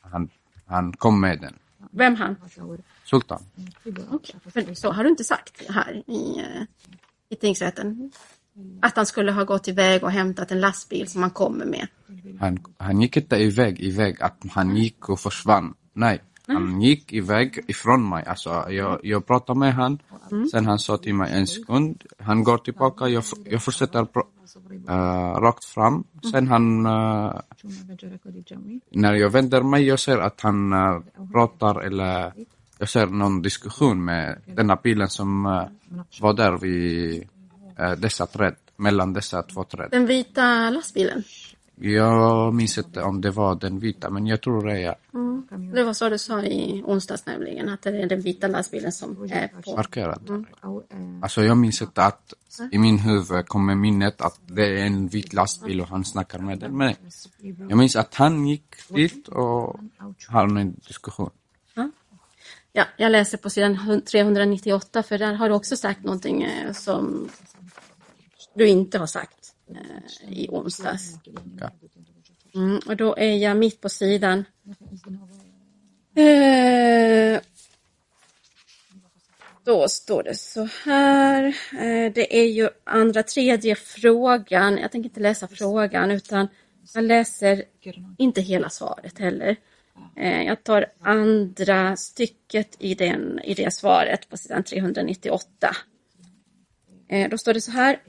[0.00, 0.30] han,
[0.66, 1.54] han kom med den.
[1.90, 2.36] Vem han?
[3.04, 3.42] Sultan.
[4.52, 6.62] För så har du inte sagt här i, eh,
[7.28, 8.12] i tingsrätten.
[8.82, 11.86] Att han skulle ha gått iväg och hämtat en lastbil som han kommer med.
[12.40, 15.74] Han, han gick inte iväg, iväg att han gick och försvann.
[15.92, 18.24] Nej, han gick iväg ifrån mig.
[18.26, 19.98] Alltså, jag, jag pratade med han.
[20.50, 22.04] Sen han sa till mig en sekund.
[22.18, 23.08] Han går tillbaka.
[23.08, 24.28] Jag, jag fortsätter pro-
[24.88, 26.04] eh, rakt fram.
[26.32, 27.40] Sen han, eh,
[28.90, 31.00] när jag vänder mig, jag ser att han eh,
[31.32, 32.32] pratar eller
[32.78, 35.64] jag ser någon diskussion med denna bilen som eh,
[36.20, 37.28] var där vid
[37.98, 39.88] dessa träd, mellan dessa två träd.
[39.90, 41.22] Den vita lastbilen.
[41.78, 44.94] Jag minns inte om det var den vita, men jag tror det är.
[45.74, 49.28] Det var så du sa i onsdags nämligen, att det är den vita lastbilen som
[49.30, 49.76] är på.
[49.76, 50.46] Markerad.
[51.22, 52.34] Alltså jag minns inte att
[52.72, 56.58] i min huvud kommer minnet att det är en vit lastbil och han snackar med
[56.58, 56.76] den.
[56.76, 56.94] Men
[57.68, 59.80] jag minns att han gick dit och
[60.28, 61.30] hade en diskussion.
[62.72, 67.28] Ja, jag läser på sidan 398 för där har du också sagt någonting eh, som
[68.54, 69.45] du inte har sagt
[70.28, 71.18] i onsdags.
[71.60, 71.70] Ja.
[72.54, 74.44] Mm, och då är jag mitt på sidan.
[76.14, 77.40] Eh,
[79.64, 81.44] då står det så här.
[81.72, 84.78] Eh, det är ju andra, tredje frågan.
[84.78, 86.48] Jag tänker inte läsa frågan utan
[86.94, 87.64] jag läser
[88.18, 89.56] inte hela svaret heller.
[90.16, 95.76] Eh, jag tar andra stycket i, den, i det svaret på sidan 398.
[97.08, 98.02] Eh, då står det så här.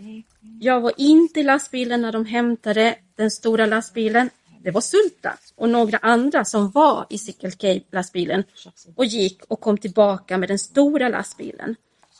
[0.59, 4.29] Jag var inte i lastbilen när de hämtade den stora lastbilen.
[4.63, 8.43] Det var Sulta och några andra som var i Cycle K-lastbilen
[8.95, 11.75] och gick och kom tillbaka med den stora lastbilen.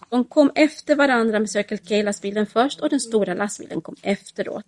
[0.10, 4.66] De kom efter varandra med Circle K-lastbilen först och den stora lastbilen kom efteråt.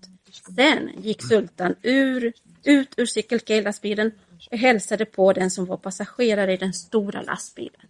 [0.56, 2.34] Sen gick Sultan ur,
[2.64, 4.12] ut ur Circle K-lastbilen
[4.52, 7.82] och hälsade på den som var passagerare i den stora lastbilen.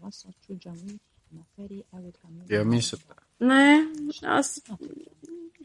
[2.48, 2.96] Jag minns.
[3.40, 3.88] Nej,
[4.24, 4.62] alltså,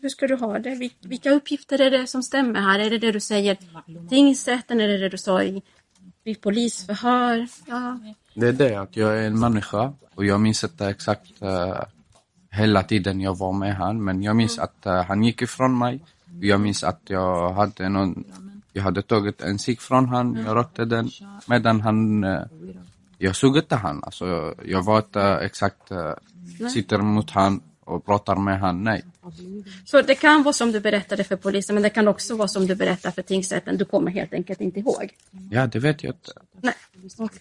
[0.02, 0.90] hur ska du ha det?
[1.00, 2.78] Vilka uppgifter är det som stämmer här?
[2.78, 3.56] Är det det du säger
[4.08, 4.80] tingsrätten?
[4.80, 5.62] Är det det du sa i,
[6.24, 7.48] i polisförhör?
[7.66, 7.98] Ja.
[8.34, 11.82] Det är det att jag är en människa och jag minns inte exakt uh,
[12.50, 16.00] hela tiden jag var med han men jag minns att uh, han gick ifrån mig.
[16.40, 18.24] Jag minns att jag hade någon,
[18.72, 21.10] jag hade tagit en cigg från han, jag rökte den
[21.46, 22.42] medan han, uh,
[23.18, 24.04] jag såg inte han.
[24.04, 26.12] Alltså, jag var inte exakt, uh,
[26.72, 29.02] sitter mot han och pratar med han, nej.
[29.84, 32.66] Så det kan vara som du berättade för polisen men det kan också vara som
[32.66, 33.76] du berättar för tingsrätten.
[33.76, 35.14] Du kommer helt enkelt inte ihåg.
[35.50, 36.32] Ja, det vet jag inte.
[36.60, 36.74] Nej.
[37.18, 37.40] okej.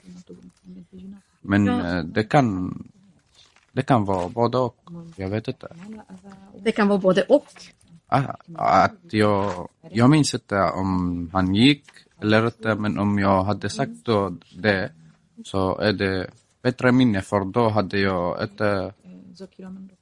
[1.42, 1.98] Men Ja.
[1.98, 2.74] eh, det kan,
[3.72, 4.78] det kan vara både och.
[5.16, 5.68] Jag vet inte.
[6.60, 7.48] Det kan vara både och.
[8.08, 11.86] Ah, Att jag, jag minns inte om han gick
[12.22, 14.92] eller inte, men om jag hade sagt då det
[15.46, 16.30] så är det
[16.64, 18.94] bättre minne för då hade jag inte,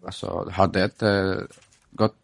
[0.05, 1.37] alltså hade inte
[1.91, 2.15] gått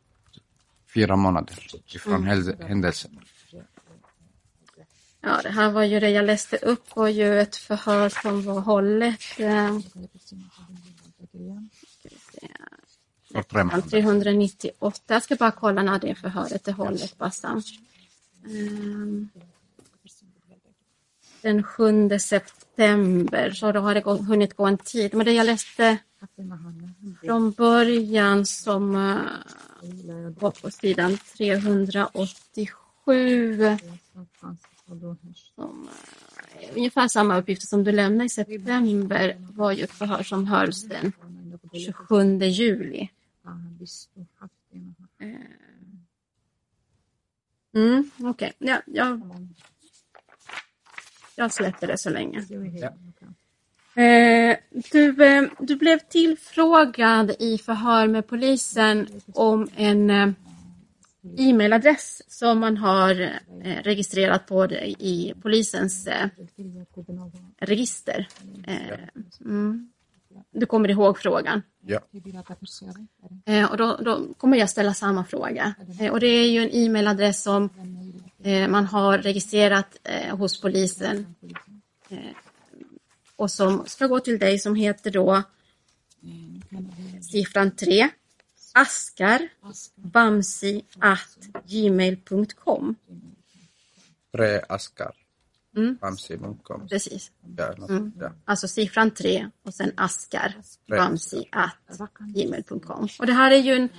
[0.93, 1.55] fyra månader
[1.95, 3.19] ifrån häl- händelsen.
[5.21, 8.59] Ja, det här var ju det jag läste upp var ju ett förhör som var
[8.61, 9.19] hållet.
[9.37, 9.79] Eh,
[13.49, 13.89] För månader.
[13.89, 15.13] 398.
[15.13, 17.61] Jag ska bara kolla när det förhöret är hållet, Bassam.
[18.45, 19.29] Ehm,
[21.41, 22.66] Den 7 september,
[23.53, 25.13] så då har det gå- hunnit gå en tid.
[25.13, 25.97] Men det jag läste
[27.25, 29.15] från början som eh,
[30.39, 33.77] var på sidan 387
[35.55, 35.89] som,
[36.59, 40.83] eh, ungefär samma uppgifter som du lämnade i september var ju ett förhör som hölls
[40.83, 41.11] den
[41.73, 43.09] 27 juli.
[45.19, 45.27] Eh,
[47.81, 49.21] mm, Okej, ja, jag,
[51.37, 52.39] jag släpper det så länge.
[53.95, 54.57] Eh,
[54.91, 60.29] du, eh, du blev tillfrågad i förhör med polisen om en eh,
[61.37, 63.29] e-mailadress som man har
[63.83, 66.07] registrerat på det i polisens
[67.59, 68.27] register.
[69.45, 69.89] Mm.
[70.51, 71.61] Du kommer ihåg frågan?
[71.81, 71.99] Ja.
[73.69, 75.75] Och då, då kommer jag ställa samma fråga.
[76.11, 77.69] Och det är ju en e-mailadress som
[78.43, 81.35] Eh, man har registrerat eh, hos polisen
[82.09, 82.19] eh,
[83.35, 85.43] och som ska gå till dig som heter då
[87.31, 88.09] siffran 3
[88.73, 89.49] askar
[89.95, 92.95] bamsi at gmail.com.
[94.31, 95.26] Tre askar.
[95.77, 95.97] Mm.
[96.01, 96.87] Bamsi.com.
[96.87, 97.31] Precis.
[97.57, 98.11] Ja, Mm.
[98.19, 98.31] ja.
[98.45, 100.55] Alltså siffran 3 och sen askar
[100.89, 101.75] bamsi at
[102.19, 103.07] gmail.com.
[103.19, 103.89] Och det här är ju en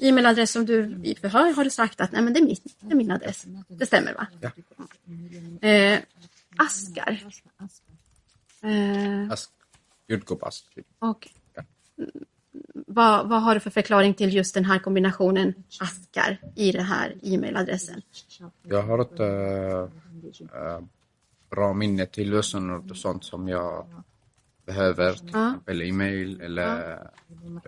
[0.00, 2.92] e-mailadress som du i förhör har du sagt att nej men det är, min, det
[2.92, 3.44] är min adress.
[3.68, 4.26] Det stämmer va?
[4.40, 4.50] Ja.
[5.68, 6.00] Eh,
[6.56, 7.22] askar.
[8.62, 9.50] Eh, Ask.
[10.08, 10.74] Jordgubbsask.
[10.74, 10.86] typ.
[10.98, 11.62] och Ja.
[12.86, 17.14] Vad, vad har du för förklaring till just den här kombinationen askar i den här
[17.22, 18.02] e-mailadressen?
[18.62, 20.78] Jag har ett äh,
[21.50, 23.86] bra minne till lösenord och sånt som jag
[24.64, 25.12] behöver.
[25.12, 27.02] Till exempel e-mail eller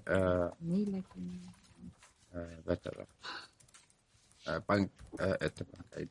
[0.07, 0.49] äh?
[4.47, 6.09] Äh, bank, äh, inte bank-id.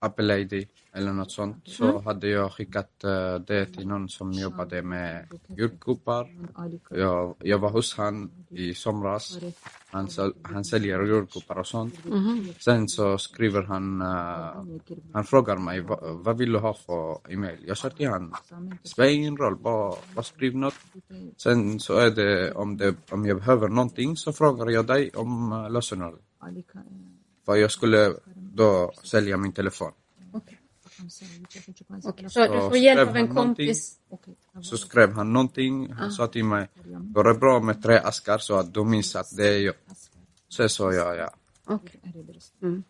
[0.00, 4.82] Apple ID eller något sånt så hade jag skickat eh, det till någon som jobbade
[4.82, 6.28] med jordgubbar.
[6.90, 9.38] Jag, jag var hos han i somras.
[9.90, 10.08] Han,
[10.42, 11.94] han säljer jordgubbar och sånt.
[12.58, 14.06] Sen så skriver han, eh,
[15.12, 17.58] han frågar mig "Va- vad vill du ha för e-mail?
[17.66, 18.34] Jag sa till han,
[18.82, 20.74] spelar ingen roll, bara, bara skriv något.
[21.36, 25.52] Sen så är det om, det om jag behöver någonting så frågar jag dig om
[25.52, 26.20] uh, lösenordet.
[27.46, 28.14] För jag skulle
[28.58, 29.92] då sälja min telefon.
[32.28, 33.98] Så du får hjälp av en kompis.
[34.62, 38.54] Så skrev han någonting, han sa till mig, går det bra med tre askar så
[38.54, 39.74] att du minns att det är jag?
[40.48, 41.30] Så sa jag ja.
[41.64, 42.00] Okej.
[42.62, 42.84] Mm.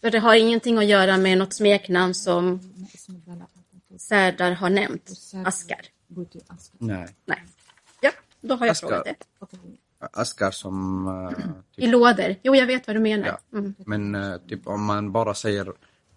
[0.00, 2.60] Så det har ingenting att göra med något smeknamn som
[3.98, 5.10] Särdar har nämnt?
[5.44, 5.86] Askar?
[6.78, 7.08] Nej.
[7.24, 7.44] Nej.
[8.00, 8.10] Ja,
[8.40, 8.88] då har jag Askar.
[8.88, 9.48] frågat det.
[10.00, 11.06] Askar som...
[11.76, 12.34] eh, I lådor?
[12.42, 13.26] Jo, jag vet vad du menar.
[13.26, 13.58] Ja.
[13.58, 13.74] Mm.
[13.86, 15.72] Men eh, typ om man bara säger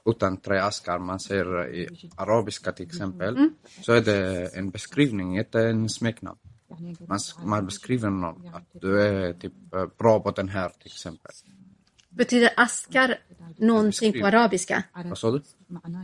[0.06, 3.54] utan tre askar, man säger i arabiska till exempel, Mm.
[3.82, 6.38] så är det en beskrivning, inte en smeknamn.
[7.08, 11.32] Man, man beskriver någon, att du är typ eh, bra på den här till exempel.
[12.10, 13.18] Betyder askar
[13.58, 14.84] någonting på arabiska?
[15.06, 15.42] Vad sa du?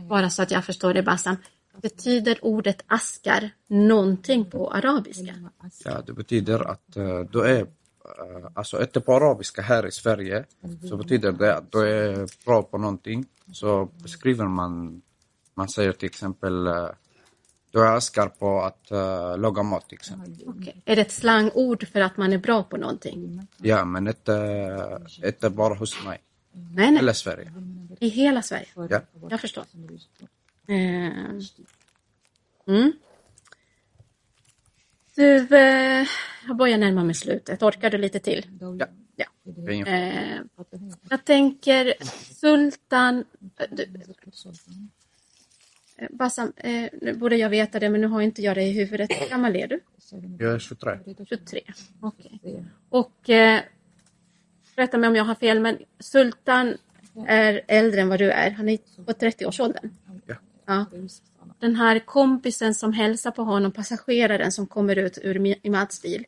[0.08, 1.36] Bara så att jag förstår det, Bassam.
[1.82, 5.34] Betyder ordet askar någonting på arabiska?
[5.84, 7.68] Ja, det betyder att eh, du är, uh,
[8.54, 10.44] alltså inte på arabiska här i Sverige,
[10.88, 13.26] så betyder det att du är bra på någonting.
[13.52, 15.02] Så beskriver man,
[15.54, 16.88] man säger till exempel, eh,
[17.70, 20.34] du är askar på att eh, laga mat till exempel.
[20.46, 20.82] Okej.
[20.84, 23.46] Är det ett slangord för att man är bra på någonting?
[23.56, 26.18] Ja, men inte, inte bara hos mig,
[26.52, 26.98] Nej, nej.
[26.98, 27.52] eller Sverige.
[28.00, 28.66] I hela Sverige?
[28.74, 29.00] Ja.
[29.30, 29.64] Jag förstår.
[30.68, 31.38] Eh,
[32.66, 32.92] Mm.
[35.14, 36.06] Du, eh,
[36.46, 37.62] jag börjar närma mig slutet.
[37.62, 38.46] Orkar du lite till?
[38.60, 38.86] Ja.
[39.16, 39.26] Ja.
[39.86, 40.40] Eh,
[41.10, 41.94] jag tänker
[42.34, 43.24] Sultan...
[43.70, 43.86] Du,
[46.10, 46.52] Bassam,
[46.92, 49.10] nu borde jag veta det men nu har inte jag det i huvudet.
[49.10, 49.80] Hur gammal är du?
[50.38, 50.98] Jag är 23.
[51.28, 51.60] 23.
[52.00, 52.64] Okej.
[52.88, 53.60] Och eh,
[54.76, 56.76] rätta mig om jag har fel men Sultan
[57.26, 58.50] är äldre än vad du är.
[58.50, 59.90] Han är på 30-årsåldern.
[60.68, 60.86] Ja.
[61.58, 66.24] Den här kompisen som hälsar på honom, passageraren som kommer ut ur Imads bil.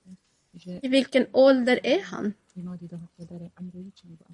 [0.83, 2.33] I vilken ålder är han?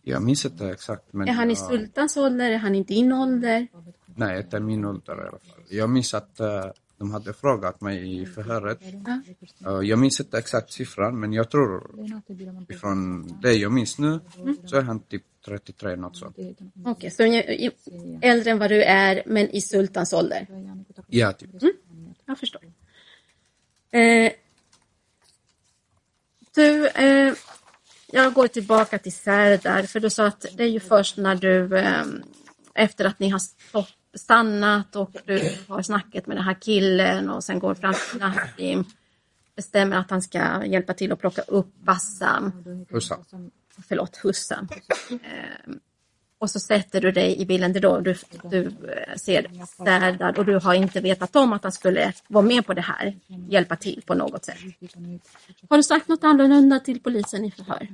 [0.02, 1.12] Jag minns inte exakt.
[1.12, 2.50] Men Är han i Sultans ålder?
[2.50, 3.66] Är han i din ålder?
[4.14, 5.64] Nej, inte min ålder i alla fall.
[5.68, 6.64] Jag minns att eh,
[6.98, 8.78] de hade frågat mig i förhöret.
[8.82, 9.20] Ja.
[9.80, 11.90] Eh, jag minns inte exakt siffran, men jag tror
[12.68, 14.20] ifrån det jag minns nu
[14.64, 16.36] så är han typ 33 något sånt.
[16.84, 17.70] Okej, så i- i-
[18.22, 20.46] äldre än vad du är men i Sultans ålder?
[21.08, 21.50] Ja, typ.
[22.26, 22.60] Jag förstår.
[23.90, 24.32] Eh,
[26.54, 27.34] du, eh,
[28.12, 31.78] jag går tillbaka till Serdar, för du sa att det är ju först när du,
[31.78, 32.04] eh,
[32.74, 33.86] efter att ni har stopp,
[34.18, 38.84] stannat och du har snackat med den här killen och sen går fram till Nassim,
[39.56, 42.52] bestämmer att han ska hjälpa till att plocka upp Bassam,
[42.90, 43.24] Hussam.
[43.88, 44.68] förlåt, Hussam.
[45.10, 45.74] Eh,
[46.38, 48.14] och så sätter du dig i bilen, det är då du,
[48.50, 52.66] du eh, ser Serdar och du har inte vetat om att han skulle vara med
[52.66, 54.58] på det här, hjälpa till på något sätt.
[55.68, 57.88] Har du sagt något annorlunda till polisen i förhör?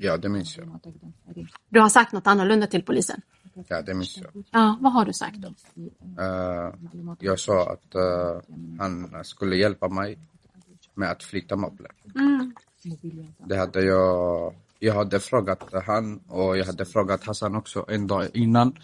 [0.00, 0.80] Ja, det minns jag.
[1.68, 3.20] Du har sagt något annorlunda till polisen?
[3.68, 4.44] Ja, det minns jag.
[4.50, 5.48] Ja, vad har du sagt då?
[6.22, 6.74] Eh,
[7.18, 10.18] jag sa att eh, han skulle hjälpa mig
[10.94, 11.90] med att flytta möbler.
[13.46, 18.28] Det hade jag, jag hade frågat han och jag hade frågat Hassan också en dag
[18.34, 18.76] innan.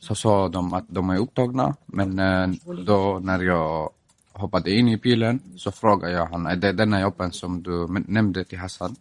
[0.00, 2.48] Så sa de att de är upptagna, men eh,
[2.86, 3.90] då när jag
[4.32, 8.44] hoppade in i bilen så frågade jag han, är det denna jobben som du nämnde
[8.44, 8.96] till Hassan?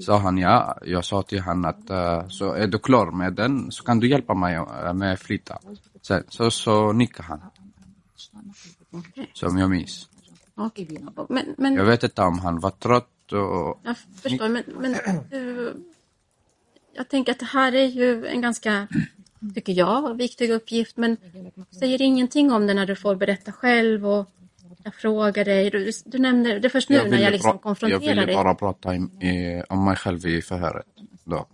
[0.00, 0.78] Sa han ja.
[0.84, 4.08] Jag sa till han att eh, så är du klar med den så kan du
[4.08, 5.58] hjälpa mig eh, med flytta.
[6.02, 7.40] Sen, så, så nickade han.
[9.32, 10.08] Som jag minns.
[11.28, 13.80] Men, men Jag vet inte om han var trött och...
[13.82, 14.96] Jag förstår, men, men
[15.30, 15.74] du,
[16.92, 18.88] jag tänker att det här är ju en ganska,
[19.54, 21.16] tycker jag, viktig uppgift, men
[21.78, 24.28] säger ingenting om det när du får berätta själv och
[24.84, 25.70] jag frågar dig.
[25.70, 28.34] Du, du nämner det först nu när jag liksom pra- jag konfronterar ville dig.
[28.34, 30.86] bara prata i, i, om mig själv i förhöret.
[31.24, 31.46] Då.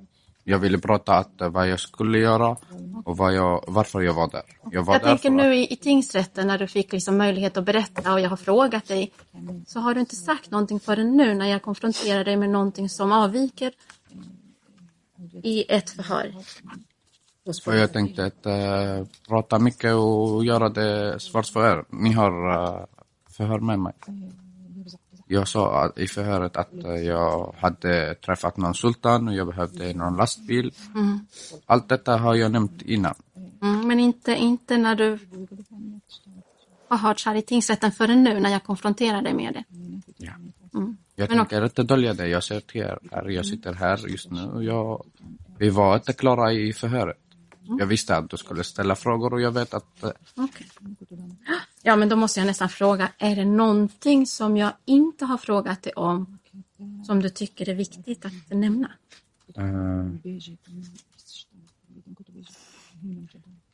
[0.44, 2.56] Jag ville prata att, vad jag skulle göra
[3.04, 4.42] och vad jag, varför jag var där.
[4.72, 7.64] Jag var Jag där tänker nu i, i tingsrätten när du fick liksom möjlighet att
[7.64, 9.12] berätta och jag har frågat dig,
[9.66, 13.12] så har du inte sagt någonting förrän nu när jag konfronterar dig med någonting som
[13.12, 13.72] avviker
[15.42, 16.34] i ett förhör.
[17.64, 21.84] för jag tänkte att eh, prata mycket och göra det svårt för er.
[21.90, 22.84] Ni har uh,
[23.38, 23.92] förhör med mig.
[25.26, 30.16] Jag sa i förhöret att eh, jag hade träffat någon sultan och jag behövde någon
[30.16, 30.72] lastbil.
[31.66, 33.14] Allt detta har jag nämnt innan.
[33.62, 35.18] Mm, men inte, inte när du
[36.88, 39.64] har hört här i tingsrätten förrän nu när jag konfronterar dig med det.
[40.16, 40.32] Ja.
[40.74, 40.96] Mm.
[41.14, 42.28] Jag Men tänker inte dölja det.
[42.28, 42.98] Jag ser till er.
[43.12, 43.28] här.
[43.28, 45.04] Jag sitter här just nu och jag,
[45.58, 47.18] vi var inte klara i förhöret.
[47.78, 50.66] Jag visste att du skulle ställa frågor och jag vet att eh, Okej.
[51.82, 55.82] Ja, men då måste jag nästan fråga, är det någonting som jag inte har frågat
[55.82, 56.38] dig om
[57.06, 58.92] som du tycker är viktigt att nämna?
[59.54, 60.04] eh,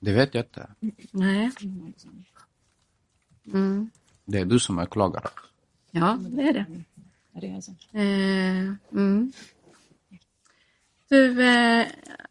[0.01, 0.69] det vet jag inte.
[1.11, 1.51] Nej.
[3.47, 3.91] Mm.
[4.25, 5.29] Det är du som är klagare.
[5.91, 6.67] Ja, det är det.
[7.93, 9.33] Eh, mm.
[11.09, 11.87] Du, eh,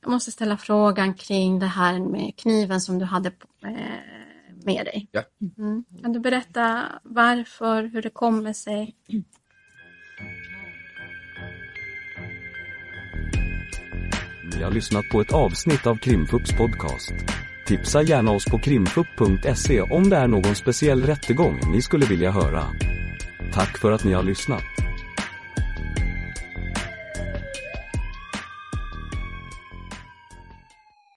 [0.06, 4.23] måste ställa frågan kring det här med kniven som du hade på- eh,
[4.66, 5.08] med dig.
[5.12, 5.22] Ja.
[5.58, 5.84] Mm.
[6.02, 8.96] Kan du berätta varför, hur det kommer sig?
[14.56, 17.14] Ni har lyssnat på ett avsnitt av Krimfupps podcast.
[17.68, 22.64] Tipsa gärna oss på krimfupp.se om det är någon speciell rättegång ni skulle vilja höra.
[23.54, 24.64] Tack för att ni har lyssnat.